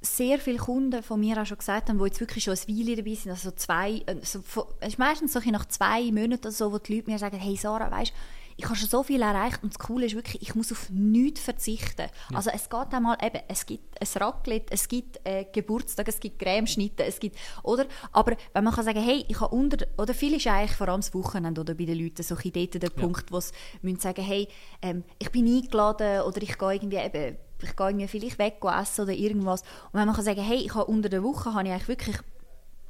sehr 0.00 0.38
viele 0.38 0.58
Kunden 0.58 1.02
von 1.02 1.18
mir 1.18 1.40
auch 1.40 1.46
schon 1.46 1.56
gesagt 1.56 1.88
haben, 1.88 1.98
die 1.98 2.04
jetzt 2.04 2.20
wirklich 2.20 2.44
schon 2.44 2.52
ein 2.54 2.68
Weile 2.68 2.96
dabei 2.96 3.14
sind, 3.14 3.30
also 3.30 3.50
zwei, 3.52 4.02
so, 4.22 4.42
von- 4.42 4.64
es 4.80 4.88
ist 4.88 4.98
meistens 4.98 5.32
so 5.32 5.40
nach 5.50 5.64
zwei 5.66 6.02
Monaten 6.12 6.34
oder 6.42 6.50
so, 6.52 6.70
wo 6.72 6.78
die 6.78 6.96
Leute 6.96 7.10
mir 7.10 7.18
sagen, 7.18 7.38
hey 7.38 7.56
Sarah, 7.56 7.90
weißt 7.90 8.12
ich 8.56 8.64
habe 8.66 8.76
schon 8.76 8.88
so 8.88 9.02
viel 9.02 9.22
erreicht 9.22 9.62
und 9.62 9.74
das 9.74 9.78
Coole 9.78 10.06
ist 10.06 10.14
wirklich, 10.14 10.40
ich 10.42 10.54
muss 10.54 10.70
auf 10.70 10.88
nichts 10.90 11.40
verzichten. 11.40 12.06
Also 12.32 12.50
es 12.50 12.68
geht 12.68 12.92
einmal 12.92 13.16
eben, 13.22 13.40
es 13.48 13.66
gibt 13.66 14.00
ein 14.00 14.22
Raclette, 14.22 14.72
es 14.72 14.88
gibt 14.88 15.20
äh, 15.24 15.46
Geburtstag, 15.52 16.08
es 16.08 16.20
gibt 16.20 16.38
Cremeschnitte, 16.38 17.04
es 17.04 17.18
gibt, 17.18 17.36
oder? 17.62 17.86
Aber 18.12 18.36
wenn 18.52 18.64
man 18.64 18.72
kann 18.72 18.84
sagen, 18.84 19.02
hey, 19.02 19.24
ich 19.28 19.40
habe 19.40 19.54
unter, 19.54 19.86
oder 19.98 20.14
viel 20.14 20.34
ist 20.34 20.46
eigentlich 20.46 20.76
vor 20.76 20.88
allem 20.88 21.00
das 21.00 21.14
Wochenende 21.14 21.60
oder 21.60 21.74
bei 21.74 21.84
den 21.84 21.98
Leuten 21.98 22.22
so 22.22 22.36
ein 22.36 22.52
dort 22.52 22.82
der 22.82 22.90
Punkt, 22.90 23.32
wo 23.32 23.40
sie 23.40 23.52
müssen 23.82 24.00
sagen, 24.00 24.22
hey, 24.22 24.48
ähm, 24.82 25.04
ich 25.18 25.30
bin 25.30 25.46
eingeladen 25.46 26.22
oder 26.22 26.42
ich 26.42 26.56
gehe 26.56 26.74
irgendwie 26.74 26.98
eben 26.98 27.36
ich 27.62 27.76
gehe 27.76 27.86
irgendwie 27.86 28.08
vielleicht 28.08 28.38
weg 28.38 28.58
essen 28.62 29.02
oder 29.02 29.12
irgendwas. 29.12 29.62
Und 29.62 29.94
wenn 29.94 30.06
man 30.06 30.14
kann 30.14 30.24
sagen, 30.24 30.42
hey, 30.42 30.58
ich 30.58 30.74
habe 30.74 30.84
unter 30.84 31.08
der 31.08 31.22
Woche 31.22 31.54
habe 31.54 31.66
ich 31.66 31.72
eigentlich 31.72 31.88
wirklich, 31.88 32.16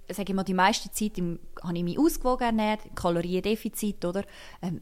sage 0.09 0.31
ich 0.31 0.35
mal, 0.35 0.43
die 0.43 0.55
meiste 0.55 0.91
Zeit 0.91 1.17
im, 1.17 1.39
habe 1.63 1.77
ich 1.77 1.85
mich 1.85 1.99
ausgewogen 1.99 2.45
ernährt, 2.45 2.81
Kaloriendefizit, 2.97 4.05
oder? 4.05 4.25
Ähm, 4.63 4.81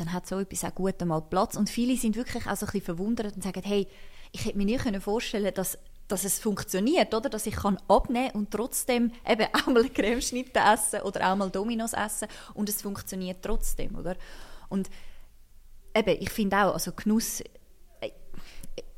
dann 0.00 0.12
hat 0.12 0.26
so 0.26 0.38
etwas 0.38 0.64
auch 0.64 0.74
gut 0.74 1.00
einmal 1.00 1.20
Platz. 1.20 1.56
Und 1.56 1.68
viele 1.68 1.96
sind 1.96 2.16
wirklich 2.16 2.46
auch 2.46 2.56
so 2.56 2.66
ein 2.66 2.72
bisschen 2.72 2.82
verwundert 2.82 3.36
und 3.36 3.42
sagen, 3.42 3.62
hey, 3.62 3.86
ich 4.32 4.44
hätte 4.44 4.56
mir 4.56 4.64
nie 4.64 5.00
vorstellen 5.00 5.52
dass 5.54 5.78
dass 6.08 6.24
es 6.24 6.40
funktioniert, 6.40 7.14
oder? 7.14 7.30
Dass 7.30 7.46
ich 7.46 7.54
kann 7.54 7.78
abnehmen 7.86 8.32
und 8.32 8.50
trotzdem 8.50 9.12
eben 9.24 9.46
auch 9.52 9.66
mal 9.66 9.88
Cremeschnitte 9.88 10.58
essen 10.58 11.02
oder 11.02 11.30
auch 11.30 11.36
mal 11.36 11.50
Dominos 11.50 11.92
essen 11.92 12.26
und 12.54 12.68
es 12.68 12.82
funktioniert 12.82 13.38
trotzdem, 13.42 13.94
oder? 13.94 14.16
Und 14.68 14.90
eben, 15.94 16.16
ich 16.20 16.30
finde 16.30 16.56
auch, 16.56 16.72
also 16.72 16.90
Genuss 16.92 17.42
äh, 18.00 18.10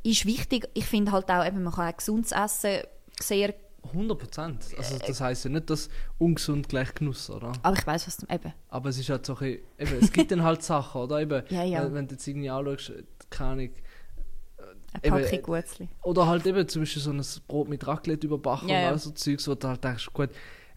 ist 0.02 0.24
wichtig. 0.24 0.68
Ich 0.72 0.86
finde 0.86 1.12
halt 1.12 1.30
auch, 1.30 1.44
eben, 1.44 1.62
man 1.62 1.74
kann 1.74 1.92
auch 1.92 1.96
gesundes 1.98 2.32
Essen 2.32 2.80
sehr 3.20 3.54
100 3.84 4.18
Prozent. 4.18 4.66
Also 4.78 4.98
das 4.98 5.20
heisst 5.20 5.44
ja 5.44 5.50
nicht, 5.50 5.68
dass 5.68 5.88
ungesund 6.18 6.68
gleich 6.68 6.94
Genuss, 6.94 7.28
oder? 7.30 7.52
aber 7.62 7.76
ich 7.76 7.86
weiß 7.86 8.06
was 8.06 8.16
du 8.16 8.26
eben 8.32 8.52
Aber 8.68 8.88
es 8.90 8.98
ist 8.98 9.08
halt 9.08 9.26
so 9.26 9.34
ein 9.34 9.38
bisschen, 9.38 9.62
eben, 9.94 10.04
es 10.04 10.12
gibt 10.12 10.30
dann 10.30 10.42
halt 10.42 10.62
Sachen, 10.62 11.00
oder? 11.02 11.20
Eben, 11.20 11.42
Ja, 11.50 11.64
ja. 11.64 11.84
Wenn, 11.84 11.94
wenn 11.94 12.08
du 12.08 12.14
jetzt 12.14 12.26
irgendwie 12.26 12.50
anschaust, 12.50 12.92
keine 13.30 13.50
Ahnung, 13.50 13.70
eine 14.94 15.04
Eben, 15.04 15.22
Packung 15.22 15.38
äh, 15.38 15.42
Gutzli. 15.62 15.88
oder 16.02 16.26
halt 16.26 16.46
eben 16.46 16.68
zum 16.68 16.82
Beispiel 16.82 17.02
so 17.02 17.10
ein 17.10 17.22
Brot 17.48 17.68
mit 17.68 17.86
Raclette 17.86 18.26
überbacken 18.26 18.68
Ja, 18.68 18.80
und 18.80 18.92
all 18.92 18.98
so 18.98 19.10
Zeugs, 19.10 19.48
wo 19.48 19.54
du 19.54 19.66
halt 19.68 19.82
denkst, 19.82 20.10
gut, 20.12 20.28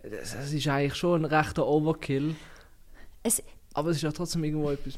das, 0.03 0.33
das 0.33 0.53
ist 0.53 0.67
eigentlich 0.67 0.95
schon 0.95 1.21
ein 1.21 1.25
rechter 1.25 1.67
Overkill, 1.67 2.33
Es, 3.23 3.43
aber 3.73 3.89
es 3.89 3.97
ist 3.97 4.03
ja 4.03 4.11
trotzdem 4.13 4.43
irgendwo 4.45 4.69
etwas. 4.71 4.93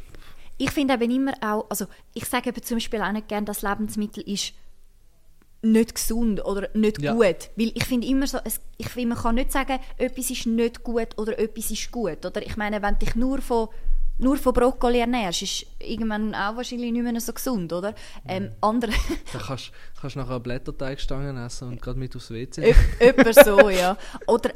ich 0.60 0.70
finde 0.72 0.94
eben 0.94 1.10
immer 1.12 1.34
auch, 1.42 1.66
also 1.70 1.86
ich 2.14 2.26
sage 2.26 2.50
eben 2.50 2.62
zum 2.62 2.78
Beispiel 2.78 3.02
auch 3.02 3.12
nicht 3.12 3.28
gerne, 3.28 3.46
dass 3.46 3.64
Lebensmittel 3.64 4.22
ist 4.24 4.54
nicht 5.62 5.96
gesund 5.96 6.44
oder 6.46 6.70
nicht 6.74 7.02
Ja. 7.02 7.14
gut. 7.14 7.50
Weil 7.56 7.72
ich 7.74 7.86
finde 7.86 8.08
immer 8.08 8.28
so, 8.28 8.38
es, 8.44 8.60
ich 8.78 8.90
finde, 8.90 9.10
man 9.16 9.18
kann 9.18 9.36
nicht 9.36 9.52
sagen, 9.52 9.80
etwas 9.98 10.30
ist 10.30 10.46
nicht 10.46 10.84
gut 10.84 11.18
oder 11.18 11.38
etwas 11.40 11.72
ist 11.72 11.92
gut. 11.92 12.26
Oder 12.26 12.42
ich 12.46 12.58
meine, 12.58 12.82
wenn 12.82 12.98
dich 13.00 13.16
nur 13.16 13.42
von, 13.42 13.68
nur 14.20 14.38
von 14.38 14.54
Brokkoli 14.54 15.00
ernährst, 15.00 15.42
ist 15.44 15.66
irgendwann 15.80 16.34
auch 16.34 16.56
wahrscheinlich 16.56 16.92
nicht 16.92 17.04
mehr 17.04 17.22
so 17.22 17.34
gesund, 17.34 17.72
oder? 17.74 17.94
Ähm, 18.28 18.52
andere, 18.62 18.92
Da 19.34 19.40
kannst 19.40 19.72
du 20.16 20.20
nachher 20.20 20.40
Blätterteigstangen 20.40 21.38
essen 21.38 21.68
und 21.70 21.82
gerade 21.82 22.00
mit 22.00 22.16
aufs 22.16 22.32
WC. 22.32 22.74
Etwa 23.00 23.44
so, 23.44 23.70
ja. 23.70 23.98
Oder 24.28 24.52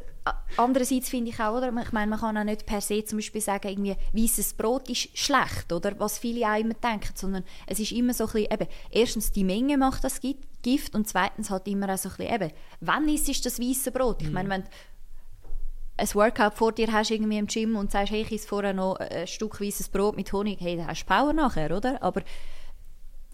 andererseits 0.58 1.10
finde 1.10 1.32
ich 1.32 1.40
auch, 1.40 1.58
oder? 1.58 1.72
Ich 1.84 1.92
meine, 1.92 2.10
man 2.10 2.20
kann 2.20 2.38
auch 2.38 2.44
nicht 2.44 2.66
per 2.66 2.82
se 2.82 3.04
zum 3.06 3.18
Beispiel 3.20 3.42
sagen, 3.42 3.68
irgendwie, 3.68 3.96
weißes 4.14 4.54
Brot 4.54 4.90
ist 4.90 5.18
schlecht, 5.18 5.72
oder? 5.72 5.98
Was 6.00 6.18
viele 6.20 6.48
auch 6.48 6.60
immer 6.60 6.74
denken, 6.76 7.14
sondern 7.16 7.44
es 7.68 7.80
ist 7.80 7.92
immer 7.92 8.14
so 8.14 8.26
ein 8.26 8.32
bisschen, 8.34 8.52
eben, 8.54 8.68
erstens 8.92 9.32
die 9.32 9.44
Menge 9.44 9.78
macht 9.78 10.04
das 10.04 10.20
Gi- 10.22 10.38
Gift 10.64 10.94
und 10.94 11.08
zweitens 11.08 11.50
halt 11.50 11.68
immer 11.68 11.92
auch 11.92 11.98
so 11.98 12.10
ein 12.10 12.16
bisschen, 12.18 12.36
eben, 12.36 12.52
wann 12.82 13.08
ist 13.10 13.46
das 13.46 13.60
weiße 13.60 13.92
Brot? 13.92 14.22
Ich 14.22 14.30
meine, 14.32 14.48
wenn 14.50 14.62
du 14.62 14.68
ein 15.98 16.08
Workout 16.14 16.54
vor 16.56 16.72
dir 16.72 16.92
hast 16.92 17.12
irgendwie 17.12 17.38
im 17.38 17.48
Gym 17.48 17.76
und 17.76 17.92
sagst, 17.92 18.12
hey, 18.12 18.22
ich 18.22 18.32
esse 18.32 18.48
vorher 18.48 18.74
noch 18.74 18.96
ein 18.96 19.28
Stück 19.28 19.62
weißes 19.62 19.90
Brot 19.90 20.16
mit 20.16 20.32
Honig, 20.34 20.60
hey, 20.60 20.78
dann 20.78 20.88
hast 20.88 21.04
du 21.04 21.06
Power 21.08 21.34
nachher, 21.34 21.76
oder? 21.76 22.02
Aber 22.02 22.22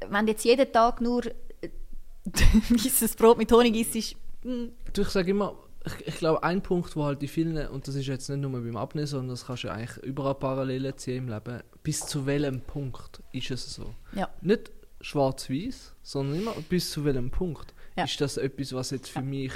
wenn 0.10 0.26
du 0.26 0.32
jetzt 0.34 0.44
jeden 0.46 0.72
Tag 0.72 1.02
nur 1.02 1.26
äh, 1.26 1.70
weißes 2.70 3.16
Brot 3.16 3.38
mit 3.38 3.52
Honig 3.52 3.76
isst, 3.76 3.96
ist, 3.96 4.16
hm, 4.44 4.72
Du, 4.94 5.02
ich 5.02 5.10
sage 5.10 5.32
immer, 5.32 5.56
ich, 5.86 6.08
ich 6.08 6.16
glaube, 6.18 6.44
ein 6.44 6.62
Punkt, 6.62 6.96
wo 6.96 7.06
halt 7.06 7.22
die 7.22 7.28
vielen, 7.28 7.68
und 7.68 7.88
das 7.88 7.96
ist 7.96 8.08
jetzt 8.08 8.30
nicht 8.30 8.40
nur 8.42 8.52
beim 8.52 8.76
Abnehmen, 8.78 9.08
sondern 9.08 9.30
das 9.30 9.46
kannst 9.46 9.64
du 9.64 9.68
ja 9.68 9.74
eigentlich 9.74 9.98
überall 10.04 10.36
Parallelen 10.36 10.98
ziehen 10.98 11.18
im 11.18 11.30
Leben, 11.30 11.62
bis 11.84 12.06
zu 12.06 12.26
welchem 12.26 12.62
Punkt 12.62 13.22
ist 13.32 13.52
es 13.52 13.74
so? 13.76 13.94
ja. 14.14 14.30
Nicht 14.42 14.72
schwarz-weiß, 15.00 15.94
sondern 16.02 16.40
immer 16.40 16.54
bis 16.70 16.92
zu 16.92 17.06
welchem 17.06 17.30
Punkt 17.30 17.74
Ja. 17.96 18.04
ist 18.06 18.20
das 18.20 18.38
etwas, 18.38 18.74
was 18.74 18.90
jetzt 18.90 19.10
für 19.10 19.22
mich 19.22 19.54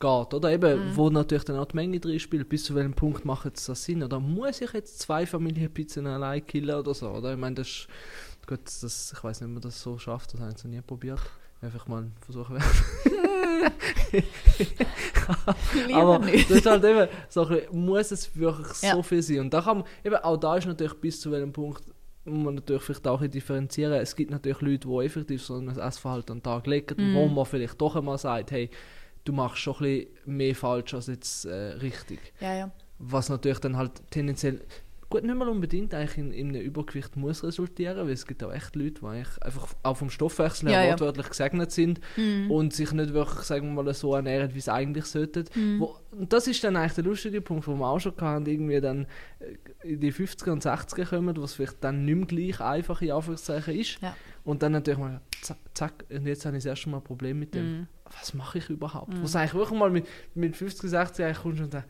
geht. 0.00 0.34
Oder 0.34 0.50
eben, 0.52 0.96
wo 0.96 1.10
natürlich 1.10 1.44
dann 1.44 1.56
auch 1.58 1.66
die 1.66 1.76
Menge 1.76 1.98
drin 2.00 2.18
spielt, 2.20 2.48
bis 2.48 2.64
zu 2.64 2.74
welchem 2.74 2.94
Punkt 2.94 3.24
macht 3.24 3.44
jetzt 3.46 3.68
das 3.68 3.84
Sinn? 3.84 4.02
Oder 4.02 4.20
muss 4.20 4.60
ich 4.60 4.72
jetzt 4.72 5.00
zwei 5.00 5.26
Familienpizzen 5.26 6.06
allein 6.06 6.46
killen 6.46 6.74
oder 6.76 6.94
so? 6.94 7.08
Oder? 7.10 7.32
Ich 7.32 7.38
meine, 7.38 7.56
das 7.56 7.68
ist, 7.68 7.88
gut, 8.46 8.60
das, 8.64 9.12
ich 9.16 9.24
weiß 9.24 9.40
nicht, 9.40 9.48
ob 9.48 9.52
man 9.54 9.62
das 9.62 9.80
so 9.80 9.98
schafft, 9.98 10.34
das 10.34 10.40
habe 10.40 10.52
ich 10.56 10.64
noch 10.64 10.70
nie 10.70 10.80
probiert. 10.80 11.20
Einfach 11.60 11.88
mal 11.88 11.98
einen 12.02 12.12
Versuch 12.20 12.50
wert. 12.50 12.62
Lieber 15.86 15.96
Aber 15.98 16.18
das 16.26 16.50
ist 16.50 16.66
halt 16.66 16.84
eben, 16.84 17.08
so 17.28 17.44
bisschen, 17.44 17.84
muss 17.84 18.10
es 18.12 18.36
wirklich 18.36 18.82
Ja. 18.82 18.94
so 18.94 19.02
viel 19.02 19.22
sein? 19.22 19.40
Und 19.40 19.52
da 19.54 19.60
kann 19.62 19.78
man, 19.78 19.86
eben, 20.04 20.16
auch 20.16 20.36
da 20.36 20.56
ist 20.56 20.66
natürlich 20.66 20.94
bis 20.94 21.20
zu 21.20 21.30
welchem 21.30 21.52
Punkt, 21.52 21.82
muss 22.24 22.44
man 22.44 22.54
natürlich 22.56 22.82
vielleicht 22.82 23.06
auch 23.08 23.20
differenzieren. 23.26 23.92
Es 23.94 24.14
gibt 24.14 24.30
natürlich 24.30 24.60
Leute, 24.60 24.86
die 24.88 25.04
effektiv 25.04 25.42
so 25.42 25.56
ein 25.56 25.68
Essverhalten 25.68 26.32
an 26.32 26.38
den 26.38 26.42
Tag 26.44 26.66
legen, 26.66 26.94
Mhm. 27.12 27.14
wo 27.16 27.26
man 27.26 27.44
vielleicht 27.46 27.80
doch 27.80 27.96
einmal 27.96 28.18
sagt, 28.18 28.50
hey, 28.50 28.70
du 29.28 29.32
machst 29.34 29.58
schon 29.58 29.74
ein 29.74 29.80
bisschen 29.80 30.08
mehr 30.24 30.54
falsch 30.54 30.94
als 30.94 31.06
jetzt 31.06 31.44
äh, 31.44 31.54
richtig. 31.54 32.32
Ja, 32.40 32.54
ja. 32.54 32.70
Was 32.98 33.28
natürlich 33.28 33.58
dann 33.58 33.76
halt 33.76 33.92
tendenziell, 34.10 34.60
gut, 35.10 35.22
nicht 35.22 35.36
mal 35.36 35.48
unbedingt 35.48 35.94
eigentlich 35.94 36.18
in, 36.18 36.32
in 36.32 36.48
einem 36.48 36.62
Übergewicht 36.62 37.16
muss 37.16 37.44
resultieren, 37.44 37.98
weil 37.98 38.10
es 38.10 38.26
gibt 38.26 38.42
auch 38.42 38.52
echt 38.52 38.74
Leute, 38.74 39.00
die 39.00 39.06
eigentlich 39.06 39.42
einfach 39.42 39.68
auch 39.82 39.96
vom 39.96 40.10
Stoffwechsel 40.10 40.68
her 40.68 40.78
Ja, 40.78 40.84
ja. 40.84 40.90
wortwörtlich 40.92 41.28
gesegnet 41.28 41.70
sind 41.70 42.00
und 42.48 42.72
sich 42.72 42.90
nicht 42.92 43.12
wirklich, 43.12 43.40
sagen 43.40 43.74
wir 43.74 43.82
mal, 43.82 43.94
so 43.94 44.14
ernähren, 44.14 44.54
wie 44.54 44.60
sie 44.60 44.72
eigentlich 44.72 45.04
sollten. 45.04 45.44
Wo, 45.78 45.96
und 46.10 46.32
das 46.32 46.46
ist 46.48 46.64
dann 46.64 46.74
eigentlich 46.74 46.94
der 46.94 47.04
lustige 47.04 47.40
Punkt, 47.40 47.66
wo 47.68 47.74
wir 47.74 47.86
auch 47.86 48.00
schon 48.00 48.14
hatten, 48.20 48.46
irgendwie 48.46 48.80
dann 48.80 49.06
äh, 49.38 49.88
in 49.92 50.00
die 50.00 50.12
50er 50.12 50.50
und 50.50 50.64
60er 50.64 51.04
kommen, 51.04 51.36
wo 51.36 51.42
es 51.42 51.54
vielleicht 51.54 51.84
dann 51.84 52.04
nicht 52.04 52.16
mehr 52.16 52.26
gleich 52.26 52.60
einfach 52.60 53.00
in 53.02 53.12
Anführungszeichen 53.12 53.78
ist. 53.78 54.00
Ja. 54.00 54.16
Und 54.48 54.62
dann 54.62 54.72
natürlich 54.72 54.98
mal, 54.98 55.20
zack, 55.42 55.58
zack, 55.74 56.04
und 56.10 56.26
jetzt 56.26 56.46
habe 56.46 56.56
ich 56.56 56.64
das 56.64 56.70
erste 56.70 56.88
Mal 56.88 56.98
ein 56.98 57.04
Problem 57.04 57.38
mit 57.38 57.54
dem. 57.54 57.86
Was 58.18 58.32
mache 58.32 58.56
ich 58.58 58.70
überhaupt? 58.70 59.12
Wo 59.20 59.24
es 59.26 59.36
eigentlich 59.36 59.52
wirklich 59.52 59.78
mal 59.78 59.90
mit, 59.90 60.06
mit 60.34 60.56
50, 60.56 60.88
60 60.88 61.24
eigentlich 61.26 61.38
kommst 61.38 61.60
und 61.60 61.72
denkst, 61.74 61.86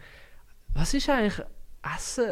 was 0.74 0.92
ist 0.92 1.08
eigentlich 1.08 1.40
Essen 1.94 2.24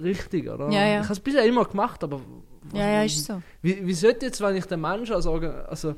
richtig, 0.00 0.48
oder? 0.48 0.70
Ja, 0.70 0.86
ja. 0.86 0.96
Ich 1.00 1.04
habe 1.06 1.14
es 1.14 1.18
bisher 1.20 1.44
immer 1.44 1.64
gemacht, 1.64 2.04
aber 2.04 2.20
was- 2.62 2.78
Ja, 2.78 2.88
ja, 2.90 3.02
ist 3.02 3.24
so. 3.24 3.42
wie, 3.60 3.84
wie 3.84 3.92
sollte 3.94 4.26
jetzt, 4.26 4.40
wenn 4.40 4.54
ich 4.54 4.66
den 4.66 4.80
Menschen 4.80 5.16
als, 5.16 5.26
Orga, 5.26 5.62
also, 5.62 5.96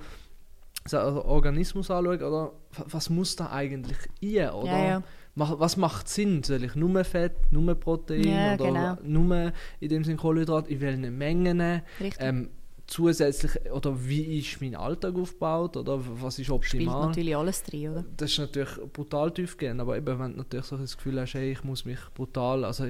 so 0.87 0.99
als 0.99 1.17
Organismus 1.27 1.91
anschaue, 1.91 2.17
oder 2.17 2.53
wa- 2.73 2.87
was 2.87 3.11
muss 3.11 3.37
da 3.37 3.51
eigentlich 3.53 3.99
rein, 4.23 4.51
oder? 4.55 4.67
Ja, 4.73 4.85
ja. 4.87 5.03
was 5.35 5.77
macht 5.77 6.09
Sinn? 6.09 6.43
Soll 6.43 6.65
ich 6.65 6.75
nur 6.75 7.05
Fett, 7.05 7.35
nur 7.53 7.75
Protein 7.75 8.25
Ja, 8.25 8.55
oder 8.55 8.97
genau. 8.97 8.97
nur 9.03 9.53
in 9.81 9.89
dem 9.91 10.05
Sinne 10.05 10.17
Kohlenhydrat, 10.17 10.69
in 10.69 10.81
welchen 10.81 11.19
Mengen? 11.19 11.61
Richtig. 12.01 12.17
Ähm, 12.27 12.49
zusätzlich, 12.87 13.71
oder 13.71 14.07
wie 14.07 14.39
ist 14.39 14.61
mein 14.61 14.75
Alltag 14.75 15.15
aufgebaut, 15.17 15.77
oder 15.77 16.01
was 16.03 16.39
ist 16.39 16.47
Spielt 16.47 16.57
optimal? 16.57 17.07
natürlich 17.09 17.37
alles 17.37 17.63
drin, 17.63 17.91
oder? 17.93 18.05
das 18.17 18.33
ist 18.33 18.39
natürlich 18.39 18.71
brutal 18.93 19.33
tief 19.33 19.57
gehen, 19.57 19.81
aber 19.81 19.97
eben, 19.97 20.19
wenn 20.19 20.33
du 20.33 20.39
natürlich 20.39 20.67
so 20.67 20.77
das 20.77 20.97
Gefühl 20.97 21.21
hast, 21.21 21.35
hey, 21.35 21.53
ich 21.53 21.65
muss 21.65 21.85
mich 21.85 21.99
brutal, 22.15 22.65
also 22.65 22.87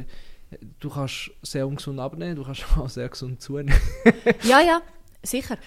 du 0.80 0.90
kannst 0.90 1.30
sehr 1.42 1.66
ungesund 1.66 2.00
abnehmen, 2.00 2.36
du 2.36 2.44
kannst 2.44 2.64
auch 2.76 2.88
sehr 2.88 3.08
gesund 3.08 3.40
zunehmen. 3.40 3.74
Ja, 4.42 4.60
ja, 4.60 4.82
sicher. 5.22 5.58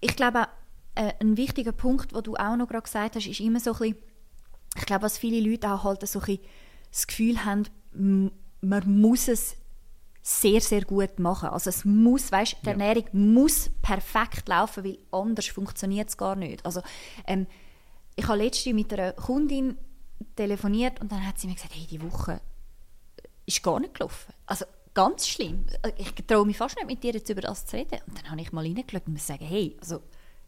Ich 0.00 0.16
glaube, 0.16 0.46
äh, 0.94 1.12
ein 1.20 1.36
wichtiger 1.36 1.72
Punkt, 1.72 2.14
den 2.14 2.22
du 2.22 2.34
auch 2.36 2.56
noch 2.56 2.68
gerade 2.68 2.82
gesagt 2.82 3.16
hast, 3.16 3.26
ist 3.26 3.40
immer 3.40 3.60
so 3.60 3.72
ein 3.72 3.78
bisschen, 3.78 3.96
ich 4.76 4.86
glaube, 4.86 5.02
was 5.02 5.18
viele 5.18 5.40
Leute 5.48 5.70
auch 5.70 5.84
halt 5.84 6.06
so 6.06 6.18
ein 6.20 6.24
bisschen 6.24 6.44
das 6.90 7.06
Gefühl 7.06 7.44
haben, 7.44 7.64
man 8.60 9.00
muss 9.00 9.28
es 9.28 9.56
sehr, 10.28 10.60
sehr 10.60 10.82
gut 10.84 11.20
machen. 11.20 11.50
Also 11.50 11.70
es 11.70 11.84
muss, 11.84 12.32
weißt, 12.32 12.56
die 12.62 12.66
Ja. 12.66 12.72
Ernährung 12.72 13.04
muss 13.12 13.70
perfekt 13.80 14.48
laufen, 14.48 14.82
weil 14.82 14.98
anders 15.12 15.46
funktioniert 15.46 16.08
es 16.08 16.16
gar 16.16 16.34
nicht. 16.34 16.66
Also 16.66 16.82
ähm, 17.28 17.46
ich 18.16 18.26
habe 18.26 18.38
letztens 18.42 18.74
mit 18.74 18.92
einer 18.92 19.12
Kundin 19.12 19.78
telefoniert 20.34 21.00
und 21.00 21.12
dann 21.12 21.24
hat 21.24 21.38
sie 21.38 21.46
mir 21.46 21.54
gesagt, 21.54 21.76
hey, 21.76 21.86
die 21.86 22.02
Woche 22.02 22.40
ist 23.44 23.62
gar 23.62 23.78
nicht 23.78 23.94
gelaufen. 23.94 24.32
Also 24.46 24.64
ganz 24.94 25.28
schlimm. 25.28 25.64
Ich 25.96 26.12
traue 26.26 26.44
mich 26.44 26.56
fast 26.56 26.74
nicht 26.74 26.88
mit 26.88 27.04
dir 27.04 27.12
jetzt 27.12 27.28
über 27.30 27.42
das 27.42 27.64
zu 27.64 27.76
reden. 27.76 28.00
Und 28.08 28.18
dann 28.18 28.28
habe 28.32 28.40
ich 28.40 28.50
mal 28.50 28.64
reingeschaut 28.64 29.06
und 29.06 29.12
muss 29.12 29.26
sagen, 29.28 29.44
hey, 29.44 29.76
also 29.80 30.02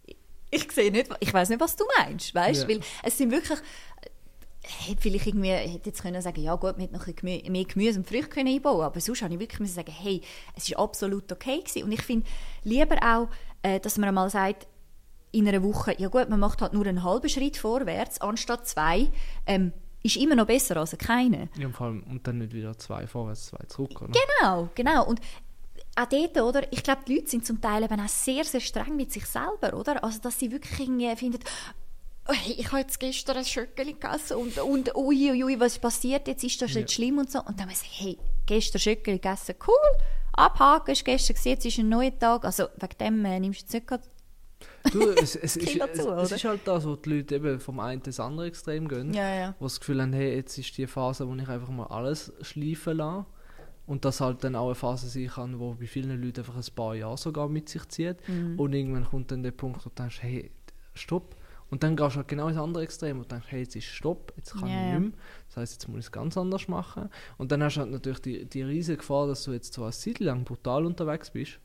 ich, 0.06 0.16
ich 0.50 0.72
sehe 0.72 0.90
nicht, 0.90 1.08
ich 1.20 1.32
weiß 1.32 1.50
nicht, 1.50 1.60
was 1.60 1.76
du 1.76 1.84
meinst, 1.98 2.34
weißt? 2.34 2.62
Ja. 2.62 2.68
Weil 2.68 2.80
es 3.04 3.16
sind 3.16 3.30
wirklich 3.30 3.60
hätte 4.68 5.00
vielleicht 5.00 5.26
irgendwie 5.26 5.50
hätte 5.50 5.88
jetzt 5.88 6.02
können 6.02 6.20
sagen, 6.20 6.42
ja 6.42 6.54
gut, 6.56 6.78
hätte 6.78 6.92
noch 6.94 7.06
ein 7.06 7.14
Gemü- 7.14 7.50
mehr 7.50 7.64
Gemüse 7.64 7.98
und 7.98 8.08
Früchte 8.08 8.28
können 8.28 8.48
einbauen, 8.48 8.82
aber 8.82 9.00
sonst 9.00 9.22
habe 9.22 9.34
ich 9.34 9.40
wirklich 9.40 9.60
müssen 9.60 9.74
sagen, 9.74 9.92
hey, 9.92 10.20
es 10.56 10.68
ist 10.68 10.76
absolut 10.76 11.30
okay 11.32 11.60
gewesen. 11.60 11.84
Und 11.84 11.92
ich 11.92 12.02
finde 12.02 12.26
lieber 12.64 12.96
auch, 13.02 13.28
äh, 13.62 13.80
dass 13.80 13.98
man 13.98 14.08
einmal 14.08 14.30
sagt, 14.30 14.66
in 15.30 15.46
einer 15.46 15.62
Woche, 15.62 15.94
ja 15.98 16.08
gut, 16.08 16.28
man 16.28 16.40
macht 16.40 16.62
halt 16.62 16.72
nur 16.72 16.86
einen 16.86 17.02
halben 17.02 17.28
Schritt 17.28 17.56
vorwärts, 17.56 18.20
anstatt 18.20 18.66
zwei, 18.66 19.10
ähm, 19.46 19.72
ist 20.02 20.16
immer 20.16 20.36
noch 20.36 20.46
besser 20.46 20.76
als 20.76 20.96
keine. 20.96 21.48
Ja, 21.58 21.66
und, 21.66 21.72
vor 21.74 21.88
allem, 21.88 22.02
und 22.04 22.26
dann 22.26 22.38
nicht 22.38 22.52
wieder 22.52 22.78
zwei 22.78 23.06
vorwärts, 23.06 23.46
zwei 23.46 23.64
zurück. 23.66 24.00
Oder? 24.00 24.12
Genau, 24.12 24.68
genau. 24.74 25.06
Und 25.06 25.20
auch 25.96 26.06
dort, 26.06 26.36
oder? 26.40 26.72
Ich 26.72 26.82
glaube, 26.82 27.02
die 27.06 27.16
Leute 27.16 27.28
sind 27.28 27.44
zum 27.44 27.60
Teil 27.60 27.82
eben 27.82 28.00
auch 28.00 28.08
sehr, 28.08 28.44
sehr 28.44 28.60
streng 28.60 28.96
mit 28.96 29.12
sich 29.12 29.26
selber, 29.26 29.74
oder? 29.76 30.02
Also, 30.04 30.20
dass 30.20 30.38
sie 30.38 30.52
wirklich 30.52 30.78
irgendwie 30.80 31.14
finden, 31.16 31.40
oh, 32.28 32.32
hey, 32.32 32.54
ich 32.58 32.66
habe 32.68 32.78
jetzt 32.80 33.00
gestern 33.00 33.36
ein 33.38 33.44
Schöckeli 33.44 33.94
gegessen 33.94 34.36
und, 34.36 34.58
und 34.58 34.94
ui, 34.94 35.30
ui, 35.30 35.44
ui, 35.44 35.60
was 35.60 35.74
ist 35.74 35.80
passiert 35.82 36.28
jetzt? 36.28 36.44
Ist 36.44 36.60
das 36.62 36.74
Ja. 36.74 36.80
jetzt 36.80 36.92
schlimm 36.92 37.18
und 37.18 37.30
so? 37.30 37.40
Und 37.42 37.58
dann 37.58 37.68
muss 37.68 37.82
ich 37.82 37.88
sagen, 37.88 38.16
hey, 38.16 38.18
gestern 38.46 38.80
Schöckeli 38.80 39.18
gegessen, 39.18 39.54
cool, 39.66 39.98
abhaken, 40.32 40.92
ist 40.92 41.04
gestern 41.04 41.34
gesehen, 41.36 41.52
jetzt 41.52 41.64
ist 41.66 41.78
ein 41.78 41.88
neuer 41.88 42.16
Tag. 42.18 42.44
Also, 42.44 42.64
wegen 42.76 42.98
dem 43.00 43.24
äh, 43.24 43.40
nimmst 43.40 43.60
du 43.60 43.64
jetzt 43.64 43.72
nicht 43.74 43.86
gerade 43.86 44.04
Du, 44.92 45.10
es, 45.10 45.36
es, 45.36 45.56
ist, 45.56 45.76
es, 45.76 45.92
zu, 46.02 46.08
es 46.10 46.26
oder? 46.26 46.36
ist 46.36 46.44
halt 46.44 46.60
das, 46.64 46.86
wo 46.86 46.96
die 46.96 47.10
Leute 47.16 47.36
eben 47.36 47.60
vom 47.60 47.78
einen 47.80 48.02
ins 48.02 48.18
andere 48.20 48.46
Extrem 48.46 48.88
gehen. 48.88 49.12
Ja, 49.12 49.34
ja. 49.34 49.54
Wo 49.58 49.66
das 49.66 49.78
Gefühl 49.80 50.00
haben, 50.02 50.12
hey, 50.12 50.34
jetzt 50.36 50.56
ist 50.58 50.76
die 50.78 50.86
Phase, 50.86 51.28
wo 51.28 51.34
ich 51.34 51.48
einfach 51.48 51.68
mal 51.68 51.86
alles 51.86 52.32
schleifen 52.40 52.96
lasse. 52.96 53.26
Und 53.86 54.04
das 54.04 54.20
halt 54.20 54.44
dann 54.44 54.54
auch 54.54 54.66
eine 54.66 54.74
Phase 54.74 55.08
sein 55.08 55.28
kann, 55.28 55.58
wo 55.58 55.72
bei 55.74 55.86
vielen 55.86 56.22
Leuten 56.22 56.40
einfach 56.40 56.56
ein 56.56 56.74
paar 56.74 56.94
Jahre 56.94 57.16
sogar 57.16 57.48
mit 57.48 57.68
sich 57.70 57.86
zieht. 57.88 58.16
Mhm. 58.28 58.58
Und 58.58 58.72
irgendwann 58.74 59.04
kommt 59.06 59.30
dann 59.30 59.42
der 59.42 59.50
Punkt, 59.52 59.84
wo 59.84 59.88
du 59.88 59.94
denkst, 59.94 60.18
hey, 60.22 60.50
stopp. 60.94 61.36
Und 61.70 61.82
dann 61.82 61.96
gehst 61.96 62.12
du 62.14 62.16
halt 62.18 62.28
genau 62.28 62.48
ins 62.48 62.56
andere 62.56 62.82
Extrem 62.82 63.18
und 63.18 63.30
denkst, 63.30 63.46
hey, 63.50 63.60
jetzt 63.60 63.76
ist 63.76 63.84
Stopp, 63.84 64.32
jetzt 64.36 64.52
kann 64.54 64.68
Ja, 64.68 64.74
ich 64.74 64.92
ja. 64.92 64.98
nicht 65.00 65.10
mehr. 65.12 65.18
Das 65.48 65.56
heisst, 65.58 65.72
jetzt 65.74 65.88
muss 65.88 65.98
ich 66.00 66.06
es 66.06 66.12
ganz 66.12 66.36
anders 66.38 66.66
machen. 66.68 67.10
Und 67.36 67.52
dann 67.52 67.62
hast 67.62 67.76
du 67.76 67.80
halt 67.80 67.90
natürlich 67.90 68.20
die, 68.20 68.44
die 68.46 68.62
riesige 68.62 68.98
Gefahr, 68.98 69.26
dass 69.26 69.44
du 69.44 69.52
jetzt 69.52 69.74
zwar 69.74 69.86
eine 69.86 69.92
Zeit 69.92 70.18
lang 70.20 70.44
brutal 70.44 70.86
unterwegs 70.86 71.30
bist, 71.30 71.58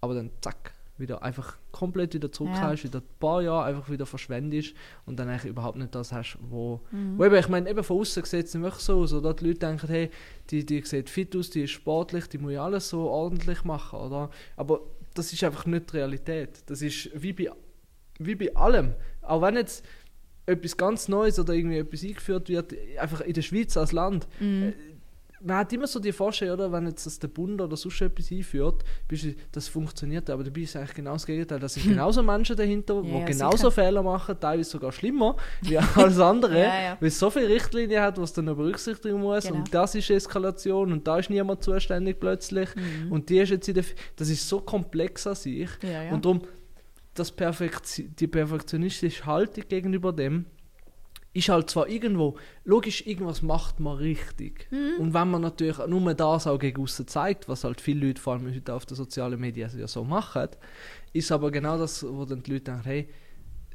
aber 0.00 0.14
dann 0.14 0.30
zack, 0.40 0.72
wieder 0.98 1.22
einfach 1.22 1.56
komplett 1.70 2.14
wieder 2.14 2.30
zurückkommst, 2.30 2.84
wieder 2.84 2.98
ein 2.98 3.18
paar 3.18 3.42
Jahre 3.42 3.64
einfach 3.64 3.88
wieder 3.90 4.06
verschwendest 4.06 4.74
und 5.06 5.18
dann 5.18 5.28
eigentlich 5.28 5.46
überhaupt 5.50 5.78
nicht 5.78 5.94
das 5.94 6.12
hast, 6.12 6.36
wo, 6.40 6.80
Mhm. 6.90 7.18
wo 7.18 7.24
eben, 7.24 7.34
ich 7.36 7.48
meine, 7.48 7.70
eben 7.70 7.82
von 7.82 7.98
außen 8.00 8.24
sieht 8.24 8.46
es 8.46 8.54
nicht 8.54 8.62
wirklich 8.62 8.82
so 8.84 8.98
aus, 9.00 9.12
oder? 9.12 9.34
Die 9.34 9.46
Leute 9.46 9.58
denken, 9.60 9.86
hey, 9.88 10.10
die, 10.50 10.66
die 10.66 10.82
sieht 10.82 11.08
fit 11.08 11.34
aus, 11.36 11.50
die 11.50 11.62
ist 11.62 11.70
sportlich, 11.70 12.28
die 12.28 12.38
muss 12.38 12.52
ja 12.52 12.64
alles 12.64 12.88
so 12.88 13.08
ordentlich 13.08 13.64
machen, 13.64 13.98
oder? 14.00 14.30
Aber 14.56 14.80
das 15.14 15.32
ist 15.32 15.42
einfach 15.44 15.66
nicht 15.66 15.92
die 15.92 15.96
Realität. 15.98 16.62
Das 16.66 16.82
ist 16.82 17.10
wie 17.14 17.32
bei, 17.32 17.50
wie 18.18 18.34
bei 18.34 18.54
allem. 18.54 18.94
Auch 19.22 19.42
wenn 19.42 19.56
jetzt 19.56 19.84
etwas 20.46 20.76
ganz 20.76 21.08
Neues 21.08 21.38
oder 21.38 21.54
irgendwie 21.54 21.78
etwas 21.78 22.02
eingeführt 22.02 22.48
wird, 22.48 22.74
einfach 22.98 23.20
in 23.20 23.32
der 23.32 23.42
Schweiz 23.42 23.76
als 23.76 23.92
Land, 23.92 24.26
Mhm. 24.40 24.62
äh, 24.68 24.72
man 25.44 25.56
hat 25.56 25.72
immer 25.72 25.88
so 25.88 25.98
die 25.98 26.12
Vorstellung, 26.12 26.54
oder, 26.54 26.70
wenn 26.70 26.86
jetzt 26.86 27.04
das 27.04 27.18
der 27.18 27.26
Bund 27.26 27.60
oder 27.60 27.76
sonst 27.76 28.00
etwas 28.00 28.30
einführt, 28.30 28.84
bist 29.08 29.24
du, 29.24 29.34
das 29.50 29.66
funktioniert, 29.66 30.30
aber 30.30 30.44
dabei 30.44 30.60
ist 30.60 30.76
eigentlich 30.76 30.94
genau 30.94 31.14
das 31.14 31.26
Gegenteil. 31.26 31.58
Da 31.58 31.68
sind 31.68 31.82
genauso 31.88 32.22
Menschen 32.22 32.56
dahinter, 32.56 33.02
die 33.02 33.08
Ja, 33.10 33.18
ja, 33.18 33.24
genauso 33.24 33.56
sicher. 33.56 33.70
Fehler 33.72 34.04
machen, 34.04 34.36
teilweise 34.38 34.70
sogar 34.70 34.92
schlimmer 34.92 35.36
wie 35.62 35.76
alles 35.78 36.20
andere, 36.20 36.58
Ja, 36.60 36.80
ja. 36.82 36.96
weil 37.00 37.08
es 37.08 37.18
so 37.18 37.28
viele 37.28 37.48
Richtlinien 37.48 38.02
hat, 38.02 38.18
was 38.20 38.32
dann 38.32 38.44
noch 38.44 38.54
berücksichtigen 38.56 39.18
muss 39.20 39.42
Genau. 39.44 39.56
und 39.56 39.74
das 39.74 39.96
ist 39.96 40.10
Eskalation 40.10 40.92
und 40.92 41.08
da 41.08 41.18
ist 41.18 41.28
niemand 41.28 41.64
zuständig 41.64 42.20
plötzlich 42.20 42.68
und 43.10 43.28
die 43.28 43.38
ist 43.38 43.50
jetzt 43.50 43.66
in 43.66 43.74
der, 43.74 43.82
F- 43.82 43.96
das 44.14 44.28
ist 44.28 44.48
so 44.48 44.60
komplex 44.60 45.26
an 45.26 45.34
sich 45.34 45.70
Mhm. 45.82 46.12
Und 46.14 46.24
darum 46.24 46.42
das 47.14 47.32
Perfekti 47.32 48.08
die 48.08 48.26
perfektionistische 48.26 49.26
Haltung 49.26 49.64
gegenüber 49.68 50.12
dem 50.12 50.46
ist 51.34 51.48
halt 51.48 51.70
zwar 51.70 51.88
irgendwo, 51.88 52.36
logisch, 52.64 53.06
irgendwas 53.06 53.40
macht 53.40 53.80
man 53.80 53.96
richtig. 53.96 54.68
Mhm. 54.70 55.00
Und 55.00 55.14
wenn 55.14 55.30
man 55.30 55.40
natürlich 55.40 55.78
nur 55.86 56.14
das 56.14 56.46
auch 56.46 56.58
gegen 56.58 56.82
aussen 56.82 57.06
zeigt, 57.08 57.48
was 57.48 57.64
halt 57.64 57.80
viele 57.80 58.06
Leute, 58.06 58.20
vor 58.20 58.34
allem 58.34 58.54
heute 58.54 58.74
auf 58.74 58.84
den 58.84 58.96
sozialen 58.96 59.40
Medien, 59.40 59.70
ja 59.78 59.88
so 59.88 60.04
machen, 60.04 60.48
ist 61.12 61.32
aber 61.32 61.50
genau 61.50 61.78
das, 61.78 62.04
wo 62.06 62.24
dann 62.26 62.42
die 62.42 62.52
Leute 62.52 62.64
denken, 62.64 62.84
hey, 62.84 63.08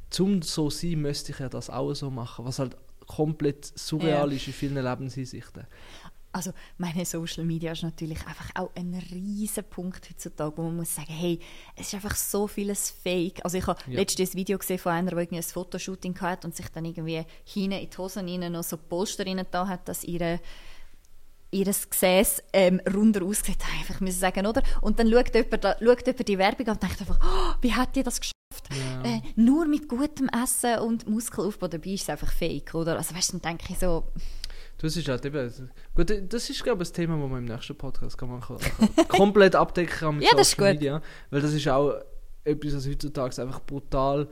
zum 0.10 0.42
so 0.42 0.70
sein, 0.70 1.02
müsste 1.02 1.32
ich 1.32 1.40
ja 1.40 1.50
das 1.50 1.70
auch 1.70 1.94
so 1.94 2.12
machen, 2.12 2.46
was 2.46 2.60
halt 2.60 2.78
komplett 3.08 3.66
surreal 3.66 4.30
Ja. 4.30 4.36
ist 4.36 4.48
in 4.48 4.54
vielen 4.54 4.84
Lebenshinsichten. 4.84 5.66
Also 6.38 6.54
meine 6.78 7.04
Social 7.06 7.44
Media 7.44 7.72
ist 7.72 7.84
natürlich 7.84 8.20
einfach 8.26 8.50
auch 8.56 8.70
ein 8.76 8.94
riesen 9.12 9.64
Punkt 9.64 10.10
heutzutage, 10.10 10.56
wo 10.58 10.64
man 10.64 10.78
muss 10.78 10.96
sagen, 10.96 11.12
hey, 11.12 11.40
es 11.76 11.88
ist 11.88 11.96
einfach 11.96 12.16
so 12.16 12.48
vieles 12.48 12.90
Fake. 12.92 13.44
Also 13.44 13.58
ich 13.58 13.68
habe 13.68 13.80
Ja. 13.88 13.98
letztens 14.00 14.34
ein 14.34 14.38
Video 14.38 14.58
gesehen 14.58 14.78
von 14.80 14.92
einer, 14.94 15.12
die 15.12 15.18
irgendwie 15.18 15.38
ein 15.38 15.44
Fotoshooting 15.44 16.20
hatte 16.22 16.48
und 16.48 16.56
sich 16.56 16.68
dann 16.70 16.86
irgendwie 16.86 17.24
hinten 17.44 17.72
in 17.80 17.90
die 17.90 17.98
Hosen 17.98 18.28
rein 18.30 18.52
noch 18.52 18.64
so 18.64 18.78
Polster 18.78 19.26
rein 19.26 19.46
da 19.52 19.68
hat, 19.68 19.88
dass 19.90 20.04
ihre 20.04 20.40
ihr 21.50 21.66
Gesäß 21.66 22.44
ähm, 22.54 22.82
runder 22.94 23.24
aussieht, 23.24 23.58
einfach 23.80 24.02
müssen 24.02 24.20
sagen, 24.20 24.46
oder? 24.46 24.62
Und 24.82 25.00
dann 25.00 25.10
schaut 25.10 25.34
jemand, 25.34 25.64
da, 25.64 25.78
schaut 25.80 26.06
jemand 26.06 26.28
die 26.28 26.38
Werbung 26.38 26.68
an 26.68 26.74
und 26.74 26.84
denkt 26.84 27.00
einfach, 27.02 27.20
oh, 27.24 27.56
wie 27.62 27.74
hat 27.74 27.96
die 27.96 28.04
das 28.04 28.20
geschafft? 28.20 28.34
Ja. 28.72 29.02
Äh, 29.10 29.22
nur 29.38 29.66
mit 29.66 29.88
gutem 29.88 30.30
Essen 30.30 30.80
und 30.80 31.08
Muskelaufbau, 31.08 31.70
dabei 31.70 31.92
ist 31.92 32.02
es 32.04 32.10
einfach 32.10 32.32
fake, 32.34 32.76
oder? 32.76 32.98
Also 32.98 33.16
weißt 33.16 33.34
du, 33.34 33.40
dann 33.40 33.58
denke 33.58 33.72
ich 33.74 33.80
so, 33.80 34.04
Das 34.80 34.96
ist 34.96 35.08
halt 35.08 35.26
eben. 35.26 35.52
Gut, 35.96 36.14
das 36.30 36.50
ist, 36.50 36.64
glaube 36.64 36.84
ich, 36.84 36.90
das 36.90 36.94
Thema, 36.94 37.18
das 37.20 37.30
wir 37.32 37.38
im 37.40 37.46
nächsten 37.46 37.76
Podcast 37.76 38.18
kann 38.18 38.30
man 38.30 38.42
kann, 38.42 38.58
komplett 39.08 39.56
abdecken 39.56 39.92
kann 39.98 40.16
mit 40.18 40.26
Ja, 40.26 40.32
das 40.36 40.50
ist 40.50 40.56
Social 40.56 40.74
gut. 40.74 40.82
Media. 40.82 41.02
Weil 41.32 41.42
das 41.42 41.54
ist 41.54 41.68
auch 41.68 41.96
etwas, 42.44 42.76
was 42.76 42.88
heutzutage 42.88 43.42
einfach 43.42 43.62
brutal. 43.62 44.28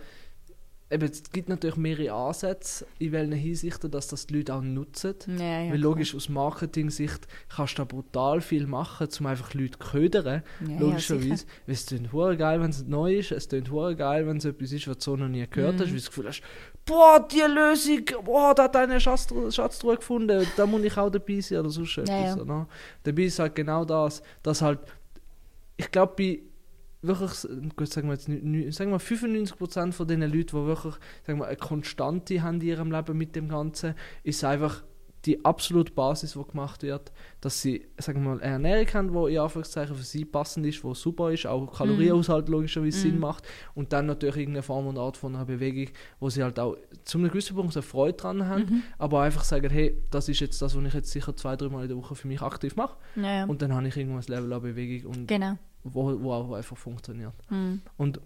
Eben, 0.91 1.09
es 1.11 1.23
gibt 1.31 1.49
natürlich 1.49 1.77
mehrere 1.77 2.13
Ansätze, 2.13 2.85
in 2.99 3.11
welchen 3.11 3.31
Hinsichten, 3.31 3.89
dass 3.89 4.07
das 4.07 4.27
die 4.27 4.35
Leute 4.37 4.53
auch 4.53 4.61
nutzen. 4.61 5.15
ja, 5.39 5.63
ja, 5.63 5.71
Weil 5.71 5.79
logisch, 5.79 6.13
aus 6.13 6.29
Marketing-Sicht 6.29 7.27
kannst 7.49 7.73
du 7.73 7.77
da 7.81 7.85
brutal 7.85 8.39
viel 8.39 8.67
machen, 8.67 9.07
um 9.19 9.25
einfach 9.25 9.51
Leute 9.55 9.79
zu 9.79 9.89
ködern. 9.89 10.43
Ja, 10.69 10.79
logischerweise. 10.79 11.45
weil 11.65 11.73
es 11.73 11.87
klingt 11.87 12.11
geil, 12.11 12.61
wenn 12.61 12.69
es 12.69 12.83
neu 12.85 13.15
ist. 13.17 13.31
Es 13.31 13.49
klingt 13.49 13.71
geil, 13.97 14.27
wenn 14.27 14.37
es 14.37 14.45
etwas 14.45 14.71
ist, 14.71 14.87
was 14.87 14.97
du 14.99 15.03
so 15.03 15.15
noch 15.17 15.27
nie 15.27 15.47
gehört 15.49 15.73
Mhm. 15.77 15.79
hast. 15.79 15.85
Weil 15.87 15.89
du 15.89 15.95
das 15.95 16.05
Gefühl 16.07 16.27
hast, 16.27 16.41
boah, 16.85 17.27
die 17.27 17.41
Lösung, 17.41 18.05
boah, 18.23 18.53
da 18.53 18.63
hat 18.63 18.75
einer 18.75 18.99
Schatztruhe 18.99 19.51
Schatztruhe 19.51 19.97
gefunden, 19.97 20.45
da 20.55 20.65
muss 20.65 20.83
ich 20.83 20.97
auch 20.97 21.09
dabei 21.09 21.41
sein 21.41 21.59
oder 21.59 21.69
sonst 21.69 21.97
etwas. 21.97 22.35
Ja, 22.35 22.43
ja. 22.43 22.67
Dabei 23.03 23.23
ist 23.23 23.39
halt 23.39 23.55
genau 23.55 23.83
das, 23.85 24.21
dass 24.43 24.61
halt, 24.61 24.79
ich 25.77 25.89
glaube, 25.91 26.13
bei 26.17 26.41
wirklich, 27.01 27.47
gut, 27.75 27.91
sagen 27.91 28.07
wir 28.07 28.13
jetzt, 28.15 28.75
sagen 28.75 28.91
wir 28.91 28.99
95% 28.99 29.91
von 29.91 30.07
den 30.07 30.21
Leuten, 30.21 30.57
die 30.57 30.65
wirklich 30.65 30.95
sagen 31.25 31.39
wir, 31.39 31.47
eine 31.47 31.57
Konstante 31.57 32.41
haben 32.41 32.61
in 32.61 32.67
ihrem 32.67 32.91
Leben 32.91 33.17
mit 33.17 33.35
dem 33.35 33.49
Ganzen, 33.49 33.95
ist 34.23 34.43
einfach 34.43 34.83
die 35.25 35.43
absolute 35.43 35.91
Basis, 35.91 36.33
die 36.33 36.43
gemacht 36.43 36.83
wird, 36.83 37.11
dass 37.41 37.61
sie 37.61 37.87
sagen 37.97 38.23
wir 38.23 38.29
mal, 38.35 38.41
eine 38.41 38.53
Ernährung 38.53 38.93
haben, 38.93 39.25
die 39.27 39.33
in 39.33 39.39
Anführungszeichen 39.39 39.95
für 39.95 40.03
sie 40.03 40.25
passend 40.25 40.65
ist, 40.65 40.83
die 40.83 40.93
super 40.95 41.31
ist, 41.31 41.47
auch 41.47 41.65
Kalorienhaushalt 41.65 42.47
logischerweise 42.49 42.99
Sinn 42.99 43.19
macht 43.19 43.43
und 43.73 43.93
dann 43.93 44.05
natürlich 44.05 44.37
irgendeine 44.37 44.63
Form 44.63 44.87
und 44.87 44.97
Art 44.97 45.17
von 45.17 45.35
einer 45.35 45.45
Bewegung, 45.45 45.93
wo 46.19 46.29
sie 46.29 46.43
halt 46.43 46.59
auch 46.59 46.77
zu 47.03 47.17
einem 47.17 47.29
gewissen 47.29 47.55
Punkt 47.55 47.75
eine 47.75 47.83
Freude 47.83 48.17
dran 48.17 48.45
haben, 48.47 48.83
aber 48.97 49.21
einfach 49.21 49.43
sagen, 49.43 49.69
hey, 49.69 49.97
das 50.11 50.29
ist 50.29 50.39
jetzt 50.39 50.61
das, 50.61 50.75
was 50.75 50.83
ich 50.83 50.93
jetzt 50.93 51.11
sicher 51.11 51.35
zwei, 51.35 51.55
drei 51.55 51.69
Mal 51.69 51.83
in 51.83 51.89
der 51.89 51.97
Woche 51.97 52.15
für 52.15 52.27
mich 52.27 52.41
aktiv 52.41 52.75
mache 52.75 52.95
Ja, 53.15 53.39
ja. 53.39 53.45
und 53.45 53.61
dann 53.61 53.73
habe 53.73 53.87
ich 53.87 53.97
irgendwas 53.97 54.27
Level 54.27 54.51
an 54.53 54.61
Bewegung 54.61 55.11
und 55.11 55.27
genau. 55.27 55.57
wo, 55.83 56.21
wo 56.21 56.33
auch 56.33 56.53
einfach 56.53 56.77
funktioniert. 56.77 57.33
Mhm. 57.49 57.81
Und 57.97 58.19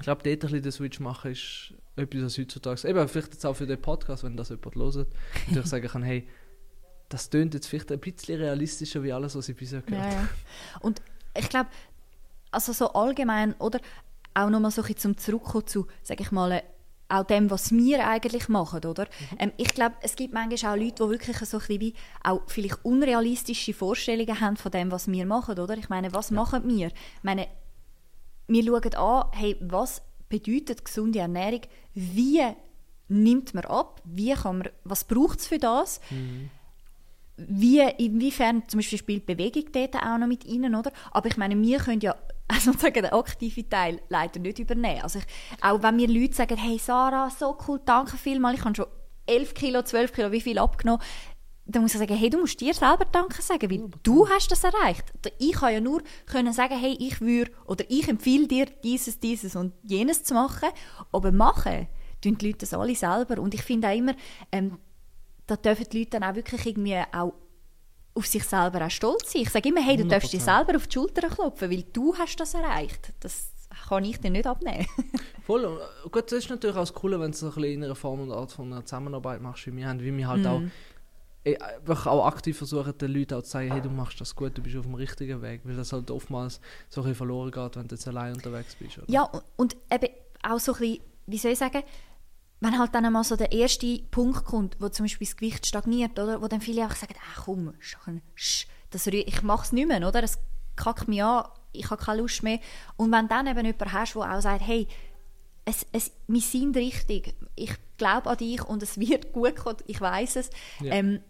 ich 0.00 0.04
glaube, 0.04 0.22
dort 0.22 0.26
ein 0.34 0.38
bisschen 0.40 0.62
den 0.62 0.72
Switch 0.72 0.98
machen 1.00 1.32
ist 1.32 1.74
etwas, 1.96 2.22
was 2.22 2.38
heutzutage, 2.38 2.88
eben 2.88 3.06
vielleicht 3.08 3.34
jetzt 3.34 3.44
auch 3.44 3.54
für 3.54 3.66
den 3.66 3.80
Podcast, 3.80 4.24
wenn 4.24 4.36
das 4.36 4.48
jemand 4.48 4.74
hört, 4.74 5.08
natürlich 5.48 5.66
sagen 5.68 5.88
kann, 5.88 6.02
hey, 6.02 6.26
das 7.10 7.28
tönt 7.28 7.52
jetzt 7.54 7.66
vielleicht 7.66 7.92
ein 7.92 7.98
bisschen 8.00 8.40
realistischer 8.40 9.02
wie 9.02 9.12
alles, 9.12 9.34
was 9.34 9.48
ich 9.48 9.56
bisher 9.56 9.82
gehört 9.82 10.04
Ja, 10.04 10.10
habe. 10.10 10.22
ja. 10.22 10.80
Und 10.80 11.02
ich 11.36 11.48
glaube, 11.48 11.68
also 12.50 12.72
so 12.72 12.92
allgemein, 12.92 13.54
oder 13.54 13.80
auch 14.32 14.48
nochmal 14.48 14.70
so 14.70 14.80
ein 14.82 14.86
bisschen 14.86 15.14
zum 15.14 15.18
Zurückkommen 15.18 15.66
zu, 15.66 15.86
sag 16.02 16.20
ich 16.20 16.32
mal, 16.32 16.62
auch 17.08 17.24
dem, 17.24 17.50
was 17.50 17.72
wir 17.72 18.06
eigentlich 18.08 18.48
machen, 18.48 18.84
oder? 18.84 19.06
Ähm, 19.38 19.52
ich 19.56 19.74
glaube, 19.74 19.96
es 20.00 20.14
gibt 20.14 20.32
manchmal 20.32 20.72
auch 20.72 20.80
Leute, 20.82 21.04
die 21.04 21.10
wirklich 21.10 21.36
so 21.38 21.56
ein 21.56 21.60
bisschen 21.60 21.80
wie 21.80 21.94
auch 22.22 22.42
vielleicht 22.46 22.84
unrealistische 22.84 23.74
Vorstellungen 23.74 24.40
haben 24.40 24.56
von 24.56 24.70
dem, 24.70 24.92
was 24.92 25.10
wir 25.10 25.26
machen, 25.26 25.58
oder? 25.58 25.76
Ich 25.76 25.88
meine, 25.88 26.14
was 26.14 26.30
machen 26.30 26.62
wir? 26.68 26.86
Ich 26.86 27.22
meine, 27.22 27.48
wir 28.50 28.64
schauen 28.64 28.94
an, 28.94 29.24
hey, 29.32 29.56
was 29.60 30.02
bedeutet 30.28 30.84
gesunde 30.84 31.18
Ernährung? 31.18 31.62
Wie 31.94 32.42
nimmt 33.08 33.54
man 33.54 33.64
ab? 33.64 34.00
Wie 34.04 34.32
kann 34.32 34.58
man, 34.58 34.68
was 34.84 35.04
braucht 35.04 35.40
es 35.40 35.46
für 35.48 35.58
das? 35.58 36.00
wie, 37.48 37.80
inwiefern 37.98 38.62
zum 38.68 38.78
Beispiel 38.78 38.98
spielt 38.98 39.26
Bewegung 39.26 39.64
dort 39.72 39.96
auch 39.96 40.18
noch 40.18 40.26
mit 40.26 40.46
rein, 40.46 40.74
oder? 40.74 40.92
Aber 41.10 41.28
ich 41.28 41.36
meine, 41.36 41.60
wir 41.60 41.78
können 41.78 42.00
ja 42.00 42.14
also 42.48 42.60
sozusagen 42.72 43.02
den 43.02 43.12
aktiven 43.12 43.68
Teil 43.68 44.00
leider 44.08 44.40
nicht 44.40 44.58
übernehmen. 44.58 45.02
Also 45.02 45.20
ich, 45.20 45.24
auch 45.62 45.82
wenn 45.82 45.96
mir 45.96 46.08
Leute 46.08 46.34
sagen, 46.34 46.56
hey 46.56 46.78
Sarah, 46.78 47.30
so 47.30 47.56
cool, 47.66 47.80
danke 47.84 48.16
vielmals, 48.16 48.58
ich 48.58 48.64
habe 48.64 48.74
schon 48.74 48.86
11 49.26 49.54
Kilo, 49.54 49.82
12 49.82 50.12
Kilo, 50.12 50.32
wie 50.32 50.40
viel 50.40 50.58
abgenommen, 50.58 51.02
dann 51.74 51.82
muss 51.82 51.94
ich 51.94 52.00
sagen, 52.00 52.16
hey, 52.16 52.30
du 52.30 52.38
musst 52.38 52.60
dir 52.60 52.74
selber 52.74 53.04
Danke 53.04 53.42
sagen, 53.42 53.70
weil 53.70 53.90
du 54.02 54.28
hast 54.28 54.50
das 54.50 54.64
erreicht. 54.64 55.04
Ich 55.38 55.52
kann 55.52 55.74
ja 55.74 55.80
nur 55.80 56.02
können 56.26 56.52
sagen, 56.52 56.78
hey, 56.78 56.96
ich 56.98 57.20
würde 57.20 57.50
oder 57.66 57.84
ich 57.88 58.08
empfehle 58.08 58.46
dir 58.46 58.66
dieses, 58.82 59.18
dieses 59.20 59.56
und 59.56 59.72
jenes 59.82 60.24
zu 60.24 60.34
machen, 60.34 60.68
aber 61.12 61.32
machen 61.32 61.88
tun 62.20 62.36
die 62.36 62.48
Leute 62.48 62.58
das 62.58 62.74
alle 62.74 62.94
selber 62.94 63.40
und 63.40 63.54
ich 63.54 63.62
finde 63.62 63.88
auch 63.88 63.96
immer, 63.96 64.14
ähm, 64.52 64.78
da 65.46 65.56
dürfen 65.56 65.86
die 65.90 66.00
Leute 66.00 66.10
dann 66.10 66.24
auch 66.24 66.34
wirklich 66.34 66.66
irgendwie 66.66 67.02
auch 67.12 67.32
auf 68.14 68.26
sich 68.26 68.44
selber 68.44 68.84
auch 68.84 68.90
stolz 68.90 69.32
sein. 69.32 69.42
Ich 69.42 69.50
sage 69.50 69.68
immer, 69.68 69.82
hey, 69.82 69.96
du 69.96 70.06
darfst 70.06 70.32
dir 70.32 70.40
100%. 70.40 70.44
selber 70.44 70.76
auf 70.76 70.86
die 70.86 70.94
Schulter 70.94 71.28
klopfen, 71.28 71.70
weil 71.70 71.84
du 71.92 72.14
hast 72.16 72.36
das 72.36 72.54
erreicht. 72.54 73.12
Das 73.20 73.50
kann 73.88 74.04
ich 74.04 74.18
dir 74.20 74.30
nicht 74.30 74.46
abnehmen. 74.46 74.86
Voll. 75.46 75.80
Gut, 76.10 76.24
das 76.30 76.40
ist 76.40 76.50
natürlich 76.50 76.76
auch 76.76 76.80
das 76.80 76.94
Coole, 76.94 77.18
wenn 77.20 77.32
du 77.32 77.36
so 77.36 77.46
ein 77.46 77.54
bisschen 77.54 77.72
in 77.72 77.84
einer 77.84 77.94
Form 77.94 78.20
und 78.20 78.32
Art 78.32 78.52
von 78.52 78.72
einer 78.72 78.84
Zusammenarbeit 78.84 79.40
machst, 79.40 79.66
wie 79.66 79.74
wir 79.74 79.88
haben, 79.88 80.00
wie 80.00 80.16
wir 80.16 80.28
halt 80.28 80.46
auch, 80.46 80.60
eh, 81.44 81.56
wirklich 81.84 82.06
auch 82.06 82.26
aktiv 82.26 82.56
versuchen, 82.58 82.96
den 82.98 83.12
Leuten 83.12 83.34
auch 83.34 83.42
zu 83.42 83.50
sagen, 83.50 83.70
hey, 83.72 83.80
du 83.80 83.90
machst 83.90 84.20
das 84.20 84.34
gut, 84.34 84.56
du 84.56 84.62
bist 84.62 84.76
auf 84.76 84.84
dem 84.84 84.94
richtigen 84.94 85.40
Weg, 85.42 85.62
weil 85.64 85.76
das 85.76 85.92
halt 85.92 86.10
oftmals 86.10 86.60
so 86.88 87.00
ein 87.00 87.04
bisschen 87.04 87.16
verloren 87.16 87.50
geht, 87.50 87.76
wenn 87.76 87.88
du 87.88 87.94
jetzt 87.94 88.06
allein 88.08 88.34
unterwegs 88.34 88.74
bist. 88.74 88.98
Oder? 88.98 89.10
Ja, 89.10 89.30
und- 89.56 89.76
eben 89.92 90.08
auch 90.42 90.58
so 90.60 90.72
ein 90.74 90.78
bisschen, 90.80 91.00
wie 91.26 91.38
soll 91.38 91.52
ich 91.52 91.58
sagen, 91.58 91.82
wenn 92.60 92.78
halt 92.78 92.94
dann 92.94 93.06
einmal 93.06 93.24
so 93.24 93.36
der 93.36 93.52
erste 93.52 93.98
Punkt 94.10 94.44
kommt, 94.44 94.76
wo 94.80 94.88
zum 94.90 95.04
Beispiel 95.04 95.26
das 95.26 95.36
Gewicht 95.36 95.66
stagniert, 95.66 96.18
oder? 96.18 96.42
Wo 96.42 96.46
dann 96.48 96.60
viele 96.60 96.84
auch 96.86 96.94
sagen, 96.94 97.14
ach 97.34 97.44
komm, 97.46 97.72
Sch, 98.34 98.66
das 98.90 99.06
ich 99.06 99.42
mach's 99.42 99.72
nicht 99.72 99.88
mehr, 99.88 100.06
oder? 100.06 100.22
Es 100.22 100.38
kackt 100.76 101.08
mich 101.08 101.22
an, 101.22 101.44
ich 101.72 101.90
habe 101.90 102.02
keine 102.02 102.20
Lust 102.20 102.42
mehr. 102.42 102.58
Und 102.96 103.12
wenn 103.12 103.28
dann 103.28 103.46
eben 103.46 103.64
jemand 103.64 103.92
hast, 103.92 104.14
der 104.14 104.36
auch 104.36 104.40
sagt, 104.42 104.66
hey, 104.66 104.86
es, 105.64 105.86
es, 105.92 106.10
wir 106.26 106.40
sind 106.40 106.76
richtig, 106.76 107.34
ich 107.54 107.72
glaube 107.96 108.28
an 108.30 108.36
dich 108.38 108.62
und 108.64 108.82
es 108.82 108.98
wird 108.98 109.32
gut 109.32 109.56
kommen, 109.56 109.76
ich 109.86 110.00
weiß 110.00 110.36
es. 110.36 110.50
Ja. 110.80 110.94
Ähm, 110.94 111.20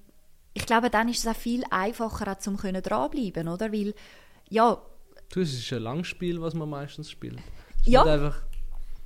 ich 0.60 0.66
glaube, 0.66 0.90
dann 0.90 1.08
ist 1.08 1.18
es 1.18 1.26
auch 1.26 1.36
viel 1.36 1.64
einfacher, 1.70 2.30
auch 2.30 2.38
zum 2.38 2.56
können 2.56 2.82
dranbleiben, 2.82 3.48
oder? 3.48 3.72
Weil, 3.72 3.94
ja, 4.48 4.80
Du, 5.32 5.40
es 5.40 5.52
ist 5.54 5.72
ein 5.72 5.82
Langspiel, 5.82 6.40
was 6.40 6.54
man 6.54 6.68
meistens 6.68 7.08
spielt. 7.08 7.38
Es 7.82 7.86
Ja. 7.86 8.34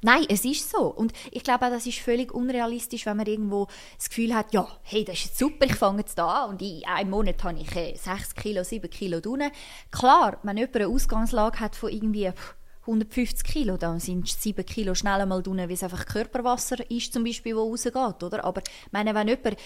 Nein, 0.01 0.25
es 0.29 0.45
ist 0.45 0.71
so. 0.71 0.87
Und 0.87 1.13
ich 1.31 1.43
glaube 1.43 1.65
auch, 1.67 1.71
das 1.71 1.87
ist 1.87 1.99
völlig 1.99 2.33
unrealistisch, 2.33 3.07
wenn 3.07 3.17
man 3.17 3.27
irgendwo 3.27 3.69
das 3.97 4.09
Gefühl 4.11 4.35
hat, 4.35 4.53
ja, 4.53 4.67
hey, 4.83 5.05
das 5.05 5.17
ist 5.17 5.25
jetzt 5.25 5.39
super, 5.39 5.65
ich 5.65 5.75
fange 5.77 6.01
jetzt 6.01 6.19
da 6.19 6.45
an 6.45 6.51
und 6.51 6.63
in 6.63 6.83
einem 6.85 7.11
Monat 7.11 7.43
habe 7.43 7.59
ich 7.59 7.75
äh, 7.75 7.97
6 7.97 8.35
Kilo, 8.35 8.65
7 8.65 8.91
Kilo 8.91 9.21
drin. 9.21 9.51
Klar, 9.91 10.39
wenn 10.43 10.59
jemand 10.59 10.77
eine 10.77 10.89
Ausgangslage 10.89 11.61
hat 11.61 11.75
von 11.77 11.91
irgendwie 11.91 12.31
pff, 12.31 12.55
150 12.83 13.45
Kilo, 13.45 13.79
dann 13.79 13.99
sind 13.99 14.29
7 14.29 14.65
Kilo 14.67 14.95
schnell 14.95 15.23
einmal 15.23 15.43
drin, 15.43 15.57
weil 15.57 15.73
es 15.73 15.83
einfach 15.83 16.05
Körperwasser 16.05 16.91
ist, 16.91 17.15
zum 17.15 17.25
Beispiel, 17.25 17.57
wo 17.57 17.71
rausgeht, 17.71 18.23
oder? 18.23 18.45
Aber 18.45 18.61
ich 18.61 18.93
meine, 18.93 19.15
wenn 19.15 19.29
jemand 19.29 19.57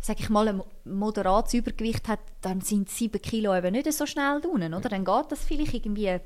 sag 0.00 0.20
ich 0.20 0.28
mal, 0.28 0.48
ein 0.48 0.62
moderates 0.84 1.54
Übergewicht 1.54 2.06
hat, 2.08 2.20
dann 2.40 2.60
sind 2.60 2.88
7 2.88 3.20
Kilo 3.20 3.56
eben 3.56 3.72
nicht 3.72 3.92
so 3.92 4.06
schnell 4.06 4.40
drin, 4.40 4.72
oder? 4.74 4.88
Dann 4.88 5.04
geht 5.04 5.24
das 5.32 5.44
vielleicht 5.44 5.74
irgendwie 5.74 6.18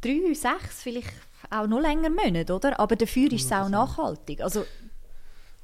3, 0.00 0.34
6, 0.34 0.82
vielleicht 0.82 1.12
auch 1.50 1.66
noch 1.66 1.80
länger 1.80 2.10
Monate, 2.10 2.54
oder? 2.54 2.80
Aber 2.80 2.96
dafür 2.96 3.32
ist 3.32 3.46
es 3.46 3.52
auch 3.52 3.68
nachhaltig. 3.68 4.40
Also, 4.40 4.64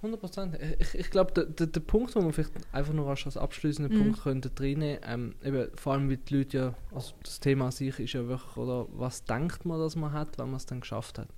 100 0.02 0.20
Prozent. 0.20 0.58
Ich, 0.80 0.96
ich 0.96 1.10
glaube, 1.10 1.32
der, 1.32 1.44
der, 1.44 1.68
der 1.68 1.80
Punkt, 1.80 2.14
wo 2.16 2.20
man 2.20 2.32
vielleicht 2.32 2.50
einfach 2.72 2.92
nur 2.92 3.08
als 3.08 3.36
abschließenden 3.36 3.96
Mhm. 3.96 4.02
Punkt 4.02 4.22
könnte 4.24 4.50
reinnehmen, 4.58 4.98
ähm, 5.06 5.34
eben, 5.44 5.68
vor 5.76 5.92
allem, 5.92 6.10
weil 6.10 6.16
die 6.16 6.38
Leute 6.38 6.56
ja, 6.58 6.74
also 6.92 7.12
das 7.22 7.38
Thema 7.38 7.66
an 7.66 7.70
sich 7.70 7.98
ist 8.00 8.12
ja 8.12 8.26
wirklich, 8.26 8.56
oder 8.56 8.88
was 8.90 9.24
denkt 9.24 9.64
man, 9.64 9.78
dass 9.78 9.94
man 9.94 10.12
hat, 10.12 10.38
wenn 10.38 10.46
man 10.46 10.56
es 10.56 10.66
dann 10.66 10.80
geschafft 10.80 11.20
hat. 11.20 11.28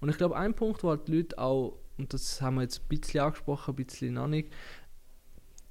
Und 0.00 0.08
ich 0.08 0.16
glaube, 0.16 0.36
ein 0.36 0.54
Punkt, 0.54 0.82
wo 0.82 0.88
halt 0.88 1.06
die 1.06 1.16
Leute 1.18 1.38
auch, 1.38 1.78
und 1.98 2.14
das 2.14 2.40
haben 2.40 2.56
wir 2.56 2.62
jetzt 2.62 2.80
ein 2.80 2.88
bisschen 2.98 3.20
angesprochen, 3.20 3.72
ein 3.72 3.76
bisschen 3.84 4.14
noch 4.14 4.26
nicht, 4.26 4.50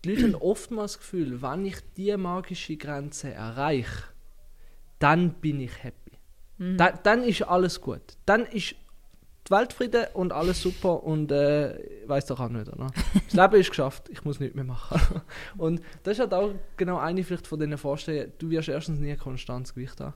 die 0.04 0.10
Leute 0.10 0.24
haben 0.24 0.36
oftmals 0.36 0.94
das 0.94 1.00
Gefühl, 1.00 1.42
wenn 1.42 1.66
ich 1.66 1.78
diese 1.96 2.18
magische 2.18 2.78
Grenze 2.78 3.34
erreiche, 3.34 4.04
dann 5.00 5.34
bin 5.34 5.60
ich 5.60 5.84
happy. 5.84 6.12
Da, 6.78 6.92
dann 6.92 7.24
ist 7.24 7.42
alles 7.44 7.82
gut. 7.82 8.02
Dann 8.26 8.46
ist 8.46 8.76
die 9.48 9.52
Welt 9.52 9.74
Friede 9.74 10.10
und 10.14 10.32
alles 10.32 10.62
super 10.62 11.04
und 11.04 11.32
äh, 11.32 11.78
ich 11.78 12.08
weiß 12.08 12.28
doch 12.28 12.40
auch 12.40 12.50
nicht, 12.50 12.72
oder? 12.72 12.88
Das 13.14 13.34
Leben 13.34 13.62
ist 13.62 13.70
geschafft, 13.70 14.10
ich 14.10 14.24
muss 14.24 14.40
nichts 14.40 14.56
mehr 14.56 14.64
machen. 14.64 15.22
Und 15.58 15.82
das 16.04 16.14
ist 16.14 16.20
halt 16.20 16.34
auch 16.34 16.52
genau 16.78 16.98
eine 16.98 17.24
vielleicht 17.24 17.48
von 17.48 17.60
diesen 17.60 17.78
Vorstellungen, 17.78 18.32
du 18.38 18.50
wirst 18.50 18.70
erstens 18.70 19.00
nie 19.00 19.12
ein 19.12 19.18
konstantes 19.18 19.74
Gewicht 19.74 20.00
haben. 20.00 20.14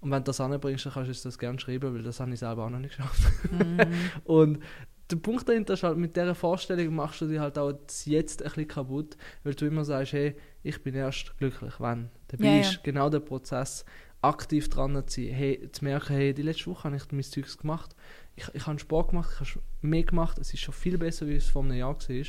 Und 0.00 0.12
wenn 0.12 0.18
du 0.18 0.24
das 0.24 0.40
anbringst, 0.40 0.86
dann 0.86 0.92
kannst 0.92 1.24
du 1.24 1.28
das 1.28 1.38
gerne 1.38 1.58
schreiben, 1.58 1.92
weil 1.92 2.02
das 2.02 2.20
habe 2.20 2.32
ich 2.32 2.38
selber 2.38 2.66
auch 2.66 2.70
noch 2.70 2.78
nicht 2.78 2.96
geschafft. 2.96 3.32
und 4.24 4.62
der 5.10 5.16
Punkt 5.16 5.48
dahinter 5.48 5.74
ist 5.74 5.82
halt, 5.82 5.96
mit 5.96 6.16
dieser 6.16 6.34
Vorstellung 6.34 6.94
machst 6.94 7.20
du 7.20 7.26
dir 7.26 7.40
halt 7.40 7.58
auch 7.58 7.72
das 7.72 8.04
Jetzt 8.04 8.42
ein 8.42 8.48
bisschen 8.48 8.68
kaputt, 8.68 9.16
weil 9.42 9.54
du 9.54 9.66
immer 9.66 9.84
sagst, 9.84 10.12
hey, 10.12 10.36
ich 10.62 10.82
bin 10.82 10.94
erst 10.94 11.36
glücklich, 11.38 11.74
wenn. 11.80 12.10
Dabei 12.28 12.44
Ja, 12.44 12.54
ja. 12.54 12.60
ist 12.60 12.84
genau 12.84 13.08
der 13.08 13.20
Prozess, 13.20 13.84
aktiv 14.20 14.68
dran 14.68 15.02
zu 15.06 15.22
sein, 15.22 15.32
hey, 15.32 15.68
zu 15.72 15.84
merken, 15.84 16.14
hey, 16.14 16.34
die 16.34 16.42
letzte 16.42 16.66
Woche 16.66 16.84
habe 16.84 16.96
ich 16.96 17.10
mein 17.10 17.22
Zeugs 17.22 17.56
gemacht, 17.56 17.94
ich, 18.36 18.48
ich 18.54 18.66
habe 18.66 18.78
Sport 18.78 19.10
gemacht, 19.10 19.30
ich 19.42 19.50
habe 19.50 19.62
mehr 19.80 20.02
gemacht, 20.02 20.38
es 20.38 20.52
ist 20.52 20.60
schon 20.60 20.74
viel 20.74 20.98
besser, 20.98 21.26
wie 21.26 21.36
es 21.36 21.48
vor 21.48 21.62
einem 21.62 21.76
Jahr 21.76 21.94
war. 21.94 22.26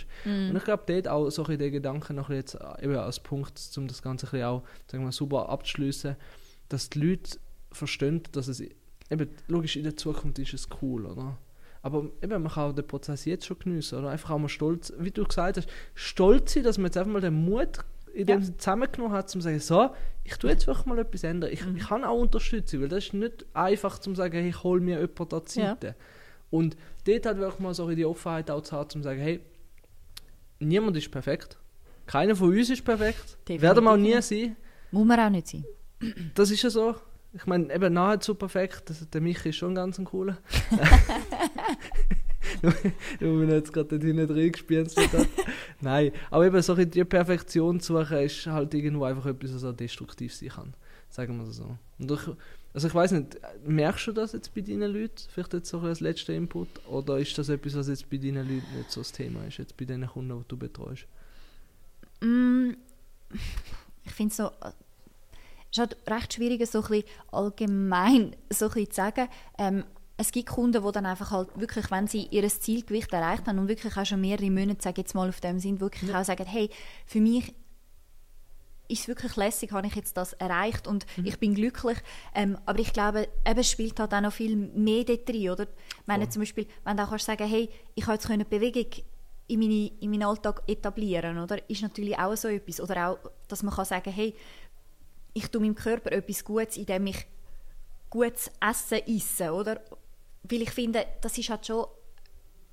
Und 0.50 0.56
ich 0.56 0.64
glaube, 0.64 0.84
dort 0.88 1.08
auch 1.08 1.30
so 1.30 1.44
ein 1.44 1.48
bisschen 1.48 1.60
den 1.60 1.72
Gedanken 1.72 2.16
noch 2.16 2.30
jetzt 2.30 2.56
äh, 2.56 2.84
eben 2.84 2.96
als 2.96 3.20
Punkt, 3.20 3.60
um 3.78 3.88
das 3.88 4.02
Ganze 4.02 4.28
ein 4.28 4.32
bisschen 4.32 4.46
auch 4.46 4.64
sagen 4.88 5.04
wir, 5.04 5.12
super 5.12 5.50
abzuschließen, 5.50 6.16
dass 6.70 6.90
die 6.90 7.00
Leute 7.00 7.40
verstehen, 7.72 8.22
dass 8.32 8.48
es 8.48 8.62
eben, 8.62 9.30
logisch, 9.48 9.76
in 9.76 9.84
der 9.84 9.98
Zukunft 9.98 10.40
ist 10.40 10.54
es 10.54 10.68
cool, 10.82 11.06
oder? 11.06 11.38
Aber 11.82 12.10
eben, 12.22 12.42
man 12.44 12.52
kann 12.52 12.72
auch 12.72 12.76
den 12.76 12.86
Prozess 12.86 13.26
jetzt 13.26 13.46
schon 13.46 13.58
geniessen, 13.60 14.00
oder? 14.00 14.10
Einfach 14.10 14.32
auch 14.32 14.38
mal 14.40 14.50
stolz, 14.50 14.92
wie 15.00 15.12
du 15.12 15.24
gesagt 15.24 15.58
hast, 15.58 15.70
stolz 15.96 16.54
sein, 16.54 16.64
dass 16.64 16.78
man 16.78 16.86
jetzt 16.88 16.98
einfach 16.98 17.12
mal 17.12 17.22
den 17.22 17.34
Mut 17.34 17.80
in 18.14 18.26
dem 18.26 18.42
Ja. 18.42 18.58
zusammengenommen 18.58 19.14
hat, 19.16 19.26
um 19.34 19.40
zu 19.40 19.46
sagen, 19.46 19.60
so, 19.60 19.90
ich 20.24 20.36
tue 20.38 20.50
jetzt 20.50 20.68
wirklich 20.68 20.86
mal 20.88 21.00
etwas 21.00 21.24
ändern. 21.24 21.52
Ich, 21.54 21.66
Mhm. 21.66 21.78
ich 21.78 21.88
kann 21.88 22.04
auch 22.04 22.20
unterstützen, 22.20 22.82
weil 22.82 22.90
das 22.90 23.06
ist 23.06 23.14
nicht 23.14 23.46
einfach 23.54 24.00
zu 24.00 24.14
sagen, 24.16 24.34
hey, 24.40 24.50
ich 24.50 24.64
hole 24.64 24.82
mir 24.82 25.00
jemanden 25.00 25.36
an 25.36 25.42
die 25.56 25.60
Ja. 25.60 25.78
Und 26.50 26.76
dort 27.06 27.26
hat 27.26 27.38
wirklich 27.38 27.60
mal 27.60 27.74
so 27.74 27.90
die 27.92 28.06
Offenheit 28.06 28.50
auch 28.52 28.62
zu 28.62 28.76
haben, 28.76 28.86
um 28.86 28.90
zu 28.90 29.04
sagen, 29.04 29.22
hey, 29.22 29.40
niemand 30.60 30.98
ist 30.98 31.12
perfekt. 31.12 31.58
Keiner 32.08 32.36
von 32.36 32.50
uns 32.50 32.70
ist 32.70 32.84
perfekt. 32.84 33.38
Definitiv 33.48 33.62
Werden 33.62 33.84
wir 33.84 33.92
auch 33.92 33.98
nie 33.98 34.22
sein. 34.22 34.56
muss 34.92 35.06
man 35.06 35.20
auch 35.20 35.30
nicht 35.30 35.48
sein. 35.48 35.64
Das 36.34 36.50
ist 36.50 36.62
ja 36.64 36.70
so. 36.70 36.96
Ich 37.34 37.46
meine, 37.46 37.74
eben 37.74 37.94
nahezu 37.94 38.36
perfekt. 38.36 38.84
Das, 38.90 39.08
der 39.10 39.22
Michi 39.22 39.50
ist 39.50 39.58
schon 39.58 39.76
ganz 39.76 40.00
ein 40.00 40.06
cooler. 40.06 40.38
Nur, 42.62 42.74
weil 43.20 43.46
man 43.46 43.50
jetzt 43.50 43.74
gerade 43.74 43.90
dort 43.90 44.04
hinten 44.04 44.32
reingespielt 44.32 44.96
hat. 44.96 45.28
Nein, 45.82 46.12
aber 46.30 46.46
eben 46.46 46.62
so 46.62 46.76
die 46.76 47.04
Perfektion 47.06 47.80
zu 47.80 47.98
suchen, 47.98 48.18
ist 48.18 48.46
halt 48.48 48.74
irgendwo 48.74 49.06
einfach 49.06 49.26
etwas, 49.26 49.54
was 49.54 49.64
auch 49.64 49.76
destruktiv 49.76 50.34
sein 50.34 50.50
kann. 50.50 50.74
Sagen 51.10 51.38
wir 51.38 51.46
das 51.46 51.58
so. 51.58 51.78
Und 51.98 52.12
ich, 52.12 52.20
also 52.74 52.88
ich 52.88 52.96
weiß 52.96 53.12
nicht, 53.14 53.38
merkst 53.66 54.08
du 54.08 54.12
das 54.12 54.34
jetzt 54.34 54.54
bei 54.54 54.62
deinen 54.62 54.92
Leuten? 54.92 55.16
Vielleicht 55.32 55.54
jetzt 55.54 55.70
so 55.70 55.80
als 55.80 56.00
letzter 56.00 56.34
Input? 56.34 56.68
Oder 56.88 57.18
ist 57.18 57.38
das 57.38 57.50
etwas, 57.50 57.76
was 57.76 57.88
jetzt 57.88 58.10
bei 58.10 58.18
deinen 58.18 58.48
Leuten 58.48 58.78
nicht 58.78 58.92
so 58.92 59.02
das 59.02 59.12
Thema 59.12 59.46
ist, 59.46 59.58
jetzt 59.58 59.76
bei 59.78 59.86
den 59.86 60.06
Kunden, 60.06 60.38
die 60.38 60.48
du 60.48 60.58
betreust? 60.58 61.06
Mm, 62.22 62.72
ich 64.04 64.12
finde 64.12 64.32
es 64.32 64.38
so, 64.38 64.52
es 65.72 65.78
ist 65.78 65.80
halt 65.80 65.98
recht 66.10 66.34
schwierig, 66.34 66.66
so 66.68 66.82
ein 66.82 66.88
bisschen 66.88 67.04
allgemein 67.32 68.36
so 68.50 68.66
ein 68.66 68.72
bisschen 68.72 68.90
zu 68.92 68.96
sagen. 68.96 69.28
Ähm, 69.58 69.84
es 70.18 70.32
gibt 70.34 70.50
Kunden, 70.50 70.84
die 70.86 70.92
dann 70.92 71.06
einfach 71.06 71.32
halt 71.32 71.50
wirklich, 71.58 71.90
wenn 71.92 72.08
sie 72.08 72.24
ihr 72.32 72.46
Zielgewicht 72.50 73.14
erreicht 73.14 73.48
haben 73.48 73.58
und 73.58 73.70
wirklich 73.70 73.96
auch 73.96 74.06
schon 74.06 74.20
mehrere 74.20 74.50
Monate, 74.52 74.82
sage 74.82 75.02
jetzt 75.02 75.16
mal 75.16 75.30
auf 75.30 75.40
dem 75.40 75.60
sind, 75.60 75.80
wirklich 75.80 76.14
auch 76.14 76.26
sagen, 76.26 76.46
hey, 76.46 76.70
für 77.06 77.22
mich 77.22 77.54
ist 78.90 79.02
es 79.02 79.08
wirklich 79.08 79.36
lässig, 79.36 79.72
habe 79.72 79.86
ich 79.88 79.96
jetzt 79.96 80.18
das 80.18 80.34
erreicht 80.34 80.88
und 80.88 81.06
Mhm. 81.16 81.26
ich 81.26 81.40
bin 81.40 81.54
glücklich. 81.54 82.00
Ähm, 82.34 82.58
aber 82.66 82.80
ich 82.80 82.92
glaube, 82.92 83.28
eben, 83.48 83.60
es 83.60 83.70
spielt 83.70 84.00
halt 84.00 84.14
auch 84.14 84.22
noch 84.22 84.34
viel 84.34 84.56
mehr 84.56 85.04
dort 85.04 85.30
rein, 85.30 85.50
oder? 85.52 85.64
Ich 85.64 86.08
meine 86.08 86.28
zum 86.28 86.42
Beispiel, 86.42 86.66
wenn 86.84 86.98
du 86.98 87.04
auch 87.04 87.10
kannst 87.10 87.26
sagen, 87.28 87.48
hey, 87.48 87.70
ich 87.96 88.04
habe 88.08 88.16
jetzt 88.16 88.28
die 88.28 88.44
Bewegung 88.44 88.88
in, 89.48 89.60
meine, 89.60 89.92
in 90.00 90.10
meinen 90.10 90.24
Alltag 90.24 90.64
etablieren, 90.68 91.38
oder? 91.40 91.58
Ist 91.70 91.82
natürlich 91.84 92.18
auch 92.18 92.36
so 92.36 92.48
etwas. 92.48 92.82
Oder 92.82 93.10
auch, 93.10 93.20
dass 93.48 93.64
man 93.64 93.74
kann 93.74 93.86
sagen, 93.86 94.12
hey, 94.12 94.34
ich 95.40 95.48
tue 95.50 95.62
meinem 95.62 95.76
Körper 95.76 96.12
etwas 96.12 96.44
Gutes, 96.44 96.78
indem 96.78 97.08
ich 97.08 97.26
gutes 98.10 98.52
Essen 98.60 99.00
esse, 99.08 99.52
oder? 99.52 99.82
Weil 100.44 100.62
ich 100.62 100.72
finde, 100.72 101.06
das 101.22 101.38
ist 101.38 101.50
halt 101.50 101.66
schon 101.66 101.86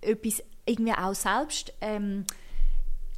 etwas 0.00 0.42
irgendwie 0.64 0.92
auch 0.92 1.14
selbst... 1.14 1.72
Ähm, 1.80 2.24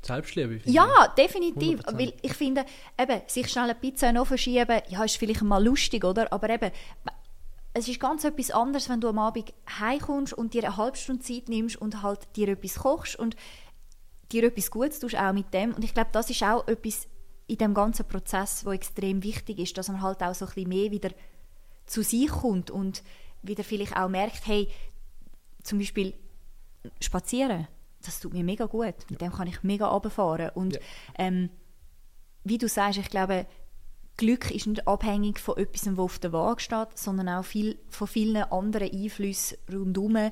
Selbstliebe. 0.02 0.60
ja, 0.64 1.08
definitiv. 1.16 1.80
100%. 1.80 1.98
Weil 1.98 2.12
ich 2.22 2.34
finde, 2.34 2.64
eben, 2.98 3.20
sich 3.26 3.48
schnell 3.48 3.64
eine 3.64 3.74
Pizza 3.74 4.12
noch 4.12 4.26
verschieben, 4.26 4.80
ja, 4.88 5.04
ist 5.04 5.16
vielleicht 5.16 5.42
mal 5.42 5.62
lustig, 5.62 6.04
oder? 6.04 6.32
Aber 6.32 6.48
eben, 6.50 6.70
es 7.74 7.88
ist 7.88 7.98
ganz 8.00 8.24
etwas 8.24 8.50
anderes, 8.50 8.88
wenn 8.88 9.00
du 9.00 9.08
am 9.08 9.18
Abend 9.18 9.52
heimkommst 9.78 10.34
und 10.34 10.54
dir 10.54 10.64
eine 10.64 10.76
halbe 10.76 10.96
Stunde 10.96 11.22
Zeit 11.22 11.48
nimmst 11.48 11.76
und 11.76 12.02
halt 12.02 12.20
dir 12.36 12.48
etwas 12.48 12.76
kochst 12.76 13.16
und 13.16 13.34
dir 14.30 14.44
etwas 14.44 14.70
Gutes 14.70 15.00
tust, 15.00 15.16
auch 15.16 15.32
mit 15.32 15.52
dem. 15.52 15.74
Und 15.74 15.82
ich 15.84 15.94
glaube, 15.94 16.10
das 16.12 16.30
ist 16.30 16.42
auch 16.42 16.66
etwas 16.68 17.08
in 17.48 17.56
dem 17.56 17.74
ganzen 17.74 18.06
Prozess, 18.06 18.64
wo 18.64 18.70
extrem 18.72 19.22
wichtig 19.24 19.58
ist, 19.58 19.76
dass 19.76 19.88
man 19.88 20.00
halt 20.02 20.22
auch 20.22 20.34
so 20.34 20.44
ein 20.44 20.52
bisschen 20.54 20.68
mehr 20.68 20.90
wieder 20.92 21.10
zu 21.86 22.02
sich 22.02 22.28
kommt 22.28 22.70
und 22.70 23.02
wieder 23.42 23.64
vielleicht 23.64 23.96
auch 23.96 24.08
merkt, 24.08 24.46
hey, 24.46 24.68
zum 25.62 25.78
Beispiel 25.78 26.14
spazieren, 27.00 27.66
das 28.04 28.20
tut 28.20 28.32
mir 28.34 28.44
mega 28.44 28.66
gut. 28.66 28.94
Mit 29.10 29.20
dem 29.20 29.32
kann 29.32 29.48
ich 29.48 29.62
mega 29.62 29.86
runterfahren. 29.88 30.50
Und 30.50 30.74
Ja. 30.74 30.80
ähm, 31.18 31.50
wie 32.44 32.58
du 32.58 32.68
sagst, 32.68 32.98
ich 32.98 33.10
glaube, 33.10 33.46
Glück 34.16 34.50
ist 34.50 34.66
nicht 34.66 34.86
abhängig 34.86 35.38
von 35.38 35.56
etwas, 35.56 35.86
was 35.86 35.98
auf 35.98 36.18
der 36.18 36.32
Waage 36.32 36.60
steht, 36.60 36.96
sondern 36.98 37.28
auch 37.28 37.44
viel, 37.44 37.78
von 37.88 38.06
vielen 38.06 38.42
anderen 38.44 38.90
Einflüssen 38.90 39.58
rundherum 39.72 40.30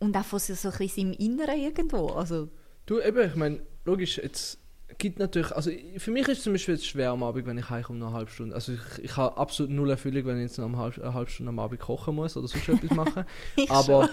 und 0.00 0.16
auch 0.16 0.24
von 0.24 0.38
so, 0.38 0.54
so 0.54 0.70
ein 0.70 0.78
bisschen 0.78 1.12
im 1.12 1.18
Inneren 1.18 1.58
irgendwo. 1.60 2.08
Also, 2.08 2.48
Du, 2.86 3.00
eben, 3.00 3.28
ich 3.28 3.34
meine, 3.36 3.60
logisch, 3.84 4.16
jetzt 4.18 4.58
gibt 4.96 5.18
natürlich, 5.18 5.52
also 5.52 5.70
für 5.98 6.10
mich 6.10 6.26
ist 6.28 6.38
es 6.38 6.44
zum 6.44 6.54
Beispiel 6.54 6.74
jetzt 6.74 6.86
schwer 6.86 7.10
am 7.10 7.22
Abend, 7.22 7.46
wenn 7.46 7.58
ich 7.58 7.68
heimkomme 7.68 7.98
nach 7.98 8.08
einer 8.08 8.16
halben 8.16 8.30
Stunde. 8.30 8.54
Also 8.54 8.72
ich, 8.72 9.04
ich 9.04 9.16
habe 9.16 9.36
absolut 9.36 9.70
null 9.70 9.90
Erfüllung, 9.90 10.24
wenn 10.26 10.36
ich 10.36 10.44
jetzt 10.44 10.58
noch 10.58 10.66
eine 10.66 10.78
halbe, 10.78 11.02
eine 11.02 11.14
halbe 11.14 11.30
Stunde 11.30 11.50
am 11.50 11.58
Abend 11.58 11.80
kochen 11.80 12.14
muss 12.14 12.36
oder 12.36 12.48
sonst 12.48 12.68
etwas 12.68 12.90
machen. 12.90 13.24
Aber 13.68 14.08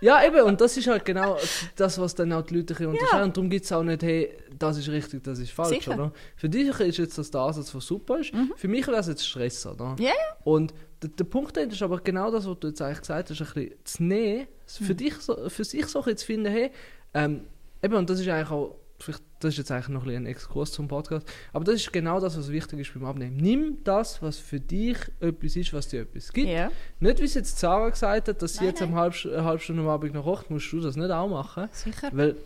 ja, 0.00 0.24
eben, 0.24 0.40
und 0.42 0.60
das 0.60 0.76
ist 0.76 0.86
halt 0.86 1.04
genau 1.04 1.36
das, 1.76 1.98
was 1.98 2.14
dann 2.14 2.32
auch 2.32 2.42
die 2.42 2.56
Leute 2.56 2.88
unterscheiden. 2.88 3.24
Und 3.24 3.36
darum 3.36 3.50
gibt 3.50 3.64
es 3.64 3.72
auch 3.72 3.82
nicht, 3.82 4.02
hey, 4.02 4.30
das 4.56 4.78
ist 4.78 4.88
richtig, 4.88 5.24
das 5.24 5.38
ist 5.38 5.50
falsch, 5.50 5.70
Sicher. 5.70 5.94
oder? 5.94 6.12
Für 6.36 6.48
dich 6.48 6.68
ist 6.68 6.98
jetzt 6.98 7.18
das 7.18 7.30
der 7.30 7.40
Ansatz, 7.40 7.74
was 7.74 7.86
super 7.86 8.18
ist. 8.18 8.32
Für 8.56 8.68
mich 8.68 8.86
wäre 8.86 8.98
es 8.98 9.08
jetzt 9.08 9.26
Stress, 9.26 9.66
oder? 9.66 9.96
ja, 9.98 10.08
ja. 10.08 10.12
Und 10.44 10.72
der, 11.02 11.10
der 11.10 11.24
Punkt 11.24 11.56
dahinter 11.56 11.74
ist 11.74 11.82
aber 11.82 11.98
genau 12.00 12.30
das, 12.30 12.46
was 12.46 12.58
du 12.60 12.68
jetzt 12.68 12.82
eigentlich 12.82 13.00
gesagt 13.00 13.30
hast, 13.30 13.40
ein 13.40 13.46
bisschen 13.46 13.84
zu 13.84 14.02
nehmen, 14.04 14.46
für, 14.66 14.94
dich 14.94 15.14
so, 15.14 15.48
für 15.48 15.64
sich 15.64 15.86
so 15.86 16.00
ein 16.00 16.04
bisschen 16.04 16.18
zu 16.18 16.26
finden, 16.26 16.52
hey, 16.52 16.70
ähm, 17.14 17.44
eben, 17.82 17.94
und 17.94 18.10
das 18.10 18.20
ist 18.20 18.28
eigentlich 18.28 18.50
auch, 18.50 18.76
vielleicht, 18.98 19.22
das 19.40 19.54
ist 19.54 19.58
jetzt 19.58 19.70
eigentlich 19.70 19.88
noch 19.88 20.04
ein, 20.04 20.16
ein 20.16 20.26
Exkurs 20.26 20.72
zum 20.72 20.88
Podcast, 20.88 21.26
aber 21.52 21.64
das 21.64 21.76
ist 21.76 21.92
genau 21.92 22.20
das, 22.20 22.36
was 22.36 22.50
wichtig 22.50 22.80
ist 22.80 22.94
beim 22.94 23.04
Abnehmen. 23.04 23.36
Nimm 23.36 23.78
das, 23.84 24.20
was 24.22 24.38
für 24.38 24.60
dich 24.60 24.96
etwas 25.20 25.56
ist, 25.56 25.72
was 25.72 25.88
dir 25.88 26.02
etwas 26.02 26.32
gibt. 26.32 26.48
ja. 26.48 26.70
Nicht, 27.00 27.20
wie 27.20 27.24
es 27.24 27.34
jetzt 27.34 27.58
Sarah 27.58 27.90
gesagt 27.90 28.28
hat, 28.28 28.42
dass 28.42 28.54
sie 28.54 28.58
Nein, 28.60 28.68
jetzt 28.68 28.82
eine 28.82 28.94
halbe, 28.94 29.16
eine 29.24 29.44
halbe 29.44 29.62
Stunde 29.62 29.82
am 29.82 29.88
Abend 29.88 30.14
noch 30.14 30.24
kocht, 30.24 30.50
musst 30.50 30.72
du 30.72 30.80
das 30.80 30.96
nicht 30.96 31.10
auch 31.10 31.28
machen. 31.28 31.68
sicher. 31.72 32.10
Weil, 32.12 32.36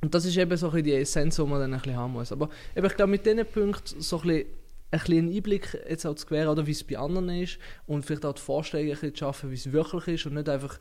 und 0.00 0.14
das 0.14 0.24
ist 0.24 0.36
eben 0.36 0.56
so 0.56 0.70
ein 0.70 0.82
die 0.82 0.92
Essenz, 0.92 1.36
die 1.36 1.42
man 1.42 1.60
dann 1.60 1.72
ein 1.72 1.80
bisschen 1.80 1.96
haben 1.96 2.12
muss. 2.12 2.32
Aber 2.32 2.50
eben, 2.76 2.86
ich 2.86 2.96
glaube, 2.96 3.10
mit 3.10 3.24
diesen 3.24 3.46
Punkten 3.46 4.00
so 4.00 4.20
ein 4.20 4.22
bisschen, 4.28 4.46
ein 4.90 4.98
bisschen 4.98 5.18
einen 5.18 5.34
Einblick 5.34 5.78
jetzt 5.88 6.04
auch 6.04 6.14
zu 6.14 6.26
gewähren, 6.26 6.48
oder 6.48 6.66
wie 6.66 6.72
es 6.72 6.84
bei 6.84 6.98
anderen 6.98 7.30
ist 7.30 7.58
und 7.86 8.04
vielleicht 8.04 8.26
auch 8.26 8.34
die 8.34 8.42
Vorstellung 8.42 8.86
ein 8.86 8.92
bisschen 8.92 9.14
zu 9.14 9.18
schaffen, 9.18 9.50
wie 9.50 9.54
es 9.54 9.72
wirklich 9.72 10.08
ist 10.08 10.26
und 10.26 10.34
nicht 10.34 10.48
einfach, 10.48 10.78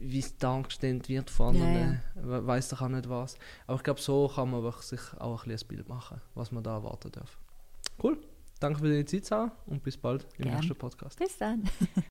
wie 0.00 0.18
es 0.18 0.36
dargestellt 0.36 1.08
wird 1.08 1.30
von 1.30 1.54
Ja, 1.54 1.64
anderen, 1.64 2.00
ja, 2.16 2.46
weiß 2.46 2.68
doch 2.70 2.82
auch 2.82 2.88
nicht 2.88 3.08
was. 3.08 3.36
Aber 3.66 3.76
ich 3.76 3.82
glaube, 3.84 4.00
so 4.00 4.28
kann 4.28 4.50
man 4.50 4.62
sich 4.82 5.00
auch 5.18 5.44
ein 5.44 5.50
bisschen 5.50 5.66
ein 5.66 5.76
Bild 5.76 5.88
machen, 5.88 6.20
was 6.34 6.50
man 6.52 6.62
da 6.64 6.74
erwarten 6.74 7.12
darf. 7.12 7.38
Cool. 8.02 8.18
Danke 8.58 8.80
für 8.80 8.88
deine 8.88 9.04
Zeit, 9.04 9.26
Sarah, 9.26 9.52
und 9.66 9.82
bis 9.82 9.96
bald 9.98 10.26
im 10.38 10.44
Gern. 10.44 10.54
nächsten 10.56 10.74
Podcast. 10.76 11.18
Bis 11.18 11.36
dann. 11.36 11.62